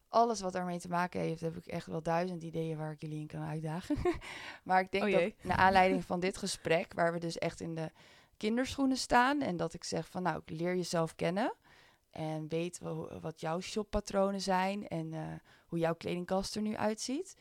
alles 0.08 0.40
wat 0.40 0.52
daarmee 0.52 0.78
te 0.78 0.88
maken 0.88 1.20
heeft, 1.20 1.40
heb 1.40 1.56
ik 1.56 1.66
echt 1.66 1.86
wel 1.86 2.02
duizend 2.02 2.42
ideeën 2.42 2.76
waar 2.76 2.92
ik 2.92 3.00
jullie 3.00 3.20
in 3.20 3.26
kan 3.26 3.42
uitdagen. 3.42 3.96
maar 4.64 4.80
ik 4.80 4.92
denk 4.92 5.04
Oh 5.04 5.10
dat 5.10 5.32
naar 5.42 5.56
aanleiding 5.56 6.04
van 6.04 6.20
dit 6.20 6.36
gesprek, 6.36 6.94
waar 6.94 7.12
we 7.12 7.18
dus 7.18 7.38
echt 7.38 7.60
in 7.60 7.74
de 7.74 7.90
kinderschoenen 8.36 8.96
staan 8.96 9.40
en 9.40 9.56
dat 9.56 9.74
ik 9.74 9.84
zeg 9.84 10.08
van 10.08 10.22
nou, 10.22 10.42
leer 10.46 10.76
jezelf 10.76 11.14
kennen 11.14 11.54
en 12.10 12.48
weet 12.48 12.80
wat 13.20 13.40
jouw 13.40 13.60
shoppatronen 13.60 14.40
zijn 14.40 14.88
en 14.88 15.12
eh, 15.12 15.20
hoe 15.66 15.78
jouw 15.78 15.94
kledingkast 15.94 16.56
er 16.56 16.62
nu 16.62 16.76
uitziet. 16.76 17.36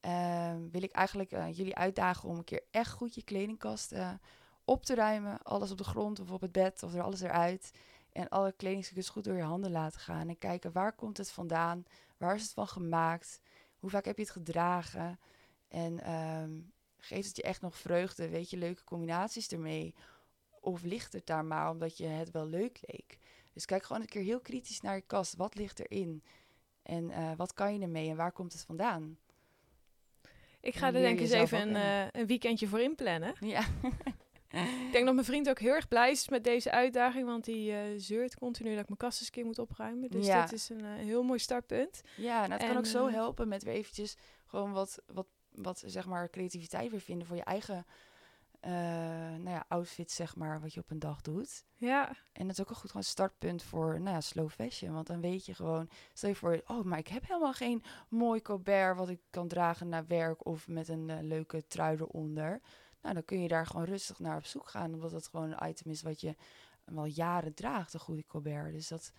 Ehm, 0.00 0.68
wil 0.70 0.82
ik 0.82 0.92
eigenlijk 0.92 1.32
eh, 1.32 1.56
jullie 1.56 1.74
uitdagen 1.74 2.28
om 2.28 2.36
een 2.36 2.44
keer 2.44 2.62
echt 2.70 2.92
goed 2.92 3.14
je 3.14 3.22
kledingkast 3.22 3.92
eh, 3.92 4.10
op 4.64 4.84
te 4.84 4.94
ruimen. 4.94 5.42
Alles 5.42 5.70
op 5.70 5.78
de 5.78 5.84
grond 5.84 6.20
of 6.20 6.30
op 6.30 6.40
het 6.40 6.52
bed 6.52 6.82
of 6.82 6.94
er 6.94 7.02
alles 7.02 7.20
eruit. 7.20 7.70
En 8.12 8.28
alle 8.28 8.52
kledingstukjes 8.52 9.08
goed 9.08 9.24
door 9.24 9.36
je 9.36 9.42
handen 9.42 9.70
laten 9.70 10.00
gaan. 10.00 10.28
En 10.28 10.38
kijken 10.38 10.72
waar 10.72 10.92
komt 10.92 11.16
het 11.16 11.30
vandaan? 11.30 11.84
Waar 12.16 12.34
is 12.34 12.42
het 12.42 12.52
van 12.52 12.68
gemaakt? 12.68 13.40
Hoe 13.78 13.90
vaak 13.90 14.04
heb 14.04 14.16
je 14.16 14.22
het 14.22 14.32
gedragen? 14.32 15.18
En 15.68 16.00
ehm, 16.00 16.60
geeft 16.96 17.26
het 17.26 17.36
je 17.36 17.42
echt 17.42 17.60
nog 17.60 17.76
vreugde? 17.76 18.28
Weet 18.28 18.50
je 18.50 18.56
leuke 18.56 18.84
combinaties 18.84 19.48
ermee? 19.48 19.94
Of 20.60 20.82
ligt 20.82 21.12
het 21.12 21.26
daar 21.26 21.44
maar 21.44 21.70
omdat 21.70 21.96
je 21.96 22.06
het 22.06 22.30
wel 22.30 22.46
leuk 22.46 22.78
leek? 22.86 23.18
Dus 23.54 23.64
kijk 23.64 23.82
gewoon 23.84 24.02
een 24.02 24.08
keer 24.08 24.22
heel 24.22 24.40
kritisch 24.40 24.80
naar 24.80 24.94
je 24.94 25.02
kast. 25.06 25.36
Wat 25.36 25.54
ligt 25.54 25.80
erin? 25.80 26.22
En 26.82 27.10
eh, 27.10 27.30
wat 27.36 27.54
kan 27.54 27.74
je 27.74 27.80
ermee 27.80 28.08
en 28.10 28.16
waar 28.16 28.32
komt 28.32 28.52
het 28.52 28.62
vandaan? 28.62 29.18
Ik 30.60 30.74
ga 30.74 30.86
er 30.86 30.92
denk 30.92 31.14
ik 31.14 31.20
eens 31.20 31.30
even 31.30 31.60
een, 31.68 31.76
eh, 31.76 32.20
een 32.20 32.26
weekendje 32.26 32.66
voor 32.68 32.80
inplannen. 32.80 33.34
Ja, 33.40 33.64
Ik 34.54 34.92
denk 34.92 35.04
dat 35.04 35.14
mijn 35.14 35.26
vriend 35.26 35.48
ook 35.48 35.58
heel 35.58 35.72
erg 35.72 35.88
blij 35.88 36.10
is 36.10 36.28
met 36.28 36.44
deze 36.44 36.70
uitdaging, 36.70 37.26
want 37.26 37.44
die 37.44 37.72
eh, 37.72 37.80
zeurt 37.96 38.34
continu 38.34 38.70
dat 38.70 38.78
ik 38.80 38.86
mijn 38.86 38.98
kast 38.98 39.18
eens 39.18 39.26
een 39.26 39.32
keer 39.34 39.44
moet 39.44 39.58
opruimen. 39.58 40.10
Dus 40.10 40.26
Ja. 40.26 40.42
dit 40.42 40.52
is 40.52 40.68
een 40.68 40.84
heel 40.84 41.22
mooi 41.22 41.38
startpunt. 41.38 42.00
ja 42.16 42.46
nou, 42.46 42.52
het 42.60 42.68
kan 42.68 42.76
ook 42.76 42.86
zo 42.86 43.08
helpen 43.08 43.48
met 43.48 43.62
weer 43.62 43.74
eventjes 43.74 44.16
gewoon 44.46 44.72
wat, 44.72 45.02
wat, 45.06 45.26
wat 45.50 45.82
zeg 45.86 46.06
maar 46.06 46.30
creativiteit 46.30 46.90
weer 46.90 47.00
vinden 47.00 47.26
voor 47.26 47.36
je 47.36 47.44
eigen 47.44 47.86
eh 48.64 49.38
nou 49.38 49.50
ja, 49.50 49.64
outfit, 49.68 50.10
zeg 50.10 50.36
maar, 50.36 50.60
wat 50.60 50.74
je 50.74 50.80
op 50.80 50.90
een 50.90 50.98
dag 50.98 51.20
doet. 51.20 51.64
Ja, 51.74 52.16
En 52.32 52.46
dat 52.46 52.58
is 52.58 52.60
ook 52.60 52.70
een 52.70 52.76
goed 52.76 52.90
gewoon 52.90 53.04
startpunt 53.04 53.62
voor 53.62 54.00
nou 54.00 54.14
ja, 54.14 54.20
slow 54.20 54.50
fashion. 54.50 54.94
Want 54.94 55.06
dan 55.06 55.20
weet 55.20 55.46
je 55.46 55.54
gewoon, 55.54 55.88
stel 56.12 56.28
je 56.28 56.34
voor, 56.34 56.62
oh, 56.66 56.84
maar 56.84 56.98
ik 56.98 57.08
heb 57.08 57.26
helemaal 57.26 57.52
geen 57.52 57.82
mooi 58.08 58.42
colbert 58.42 58.96
wat 58.96 59.08
ik 59.08 59.20
kan 59.30 59.48
dragen 59.48 59.88
naar 59.88 60.06
werk 60.06 60.46
of 60.46 60.68
met 60.68 60.88
een 60.88 61.10
eh, 61.10 61.22
leuke 61.22 61.66
trui 61.66 61.96
eronder. 61.96 62.60
Nou, 63.02 63.14
dan 63.14 63.24
kun 63.24 63.42
je 63.42 63.48
daar 63.48 63.66
gewoon 63.66 63.86
rustig 63.86 64.18
naar 64.18 64.36
op 64.36 64.44
zoek 64.44 64.68
gaan, 64.68 64.94
omdat 64.94 65.12
het 65.12 65.28
gewoon 65.28 65.52
een 65.52 65.68
item 65.68 65.90
is 65.90 66.02
wat 66.02 66.20
je 66.20 66.36
wel 66.84 67.04
jaren 67.04 67.54
draagt, 67.54 67.94
een 67.94 68.00
goede 68.00 68.26
colbert. 68.26 68.72
Dus 68.72 68.88
dat, 68.88 69.12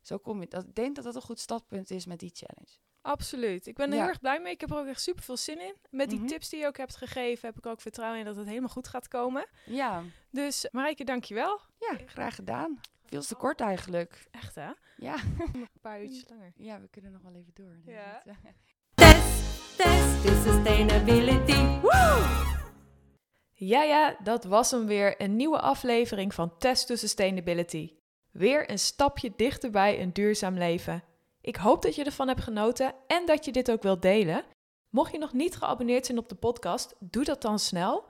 zo 0.00 0.18
kom 0.18 0.40
je, 0.40 0.48
dat, 0.48 0.64
ik 0.64 0.74
denk 0.74 0.94
dat 0.94 1.04
dat 1.04 1.14
een 1.14 1.22
goed 1.22 1.40
startpunt 1.40 1.90
is 1.90 2.06
met 2.06 2.18
die 2.18 2.32
challenge. 2.34 2.78
Absoluut. 3.02 3.66
Ik 3.66 3.74
ben 3.76 3.86
er 3.88 3.94
Ja. 3.94 4.00
heel 4.00 4.08
erg 4.08 4.20
blij 4.20 4.40
mee. 4.40 4.52
Ik 4.52 4.60
heb 4.60 4.70
er 4.70 4.78
ook 4.78 4.86
echt 4.86 5.00
super 5.02 5.22
veel 5.22 5.36
zin 5.36 5.60
in. 5.60 5.74
Met 5.90 6.10
die 6.10 6.18
Mhm. 6.18 6.28
tips 6.28 6.48
die 6.48 6.60
je 6.60 6.66
ook 6.66 6.76
hebt 6.76 6.96
gegeven, 6.96 7.48
heb 7.48 7.58
ik 7.58 7.66
ook 7.66 7.80
vertrouwen 7.80 8.18
in 8.18 8.24
dat 8.24 8.36
het 8.36 8.46
helemaal 8.46 8.68
goed 8.68 8.88
gaat 8.88 9.08
komen. 9.08 9.46
Ja, 9.64 10.02
Dus 10.30 10.68
Marijke, 10.72 11.04
dankjewel. 11.04 11.60
ja, 11.78 11.98
graag 12.06 12.34
gedaan. 12.34 12.80
Veel 13.04 13.22
te 13.22 13.34
kort 13.34 13.60
eigenlijk. 13.60 14.26
Echt 14.30 14.54
hè? 14.54 14.70
Ja. 14.96 15.14
Nog 15.38 15.48
een 15.54 15.68
paar 15.80 16.00
uurtjes 16.02 16.24
langer. 16.30 16.52
ja, 16.56 16.80
we 16.80 16.88
kunnen 16.88 17.12
nog 17.12 17.22
wel 17.22 17.34
even 17.34 17.52
door. 17.54 17.80
Ja. 17.84 18.22
Test, 18.94 19.76
test 19.76 20.22
to 20.26 20.50
sustainability. 20.50 21.80
Woo! 21.80 22.48
Ja, 23.54 23.82
ja, 23.82 24.16
dat 24.22 24.44
was 24.44 24.70
hem 24.70 24.86
weer. 24.86 25.20
Een 25.20 25.36
nieuwe 25.36 25.60
aflevering 25.60 26.34
van 26.34 26.58
Test 26.58 26.86
to 26.86 26.94
Sustainability. 26.96 27.94
Weer 28.30 28.70
een 28.70 28.78
stapje 28.78 29.32
dichterbij 29.36 30.00
een 30.02 30.12
duurzaam 30.12 30.54
leven. 30.58 31.02
Ik 31.40 31.56
hoop 31.56 31.82
dat 31.82 31.94
je 31.94 32.04
ervan 32.04 32.28
hebt 32.28 32.42
genoten 32.42 32.94
en 33.06 33.26
dat 33.26 33.44
je 33.44 33.52
dit 33.52 33.70
ook 33.70 33.82
wilt 33.82 34.02
delen. 34.02 34.44
Mocht 34.90 35.12
je 35.12 35.18
nog 35.18 35.32
niet 35.32 35.56
geabonneerd 35.56 36.06
zijn 36.06 36.18
op 36.18 36.28
de 36.28 36.34
podcast, 36.34 36.94
doe 36.98 37.24
dat 37.24 37.42
dan 37.42 37.58
snel. 37.58 38.04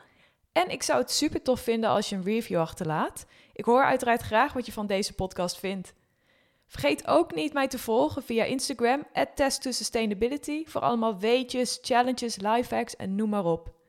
En 0.53 0.69
ik 0.69 0.83
zou 0.83 1.01
het 1.01 1.11
super 1.11 1.43
tof 1.43 1.61
vinden 1.61 1.91
als 1.91 2.09
je 2.09 2.17
een 2.17 2.25
review 2.25 2.61
achterlaat. 2.61 3.27
Ik 3.53 3.65
hoor 3.65 3.85
uiteraard 3.85 4.23
graag 4.23 4.53
wat 4.53 4.67
je 4.67 4.73
van 4.73 4.87
deze 4.87 5.13
podcast 5.15 5.59
vindt. 5.59 5.93
Vergeet 6.67 7.07
ook 7.07 7.35
niet 7.35 7.53
mij 7.53 7.69
te 7.69 7.79
volgen 7.79 8.23
via 8.23 8.45
Instagram, 8.45 9.07
Test 9.35 9.63
to 9.63 9.71
Sustainability, 9.71 10.65
voor 10.67 10.81
allemaal 10.81 11.19
weetjes, 11.19 11.79
challenges, 11.83 12.37
lifehacks 12.37 12.97
en 12.97 13.15
noem 13.15 13.29
maar 13.29 13.45
op. 13.45 13.80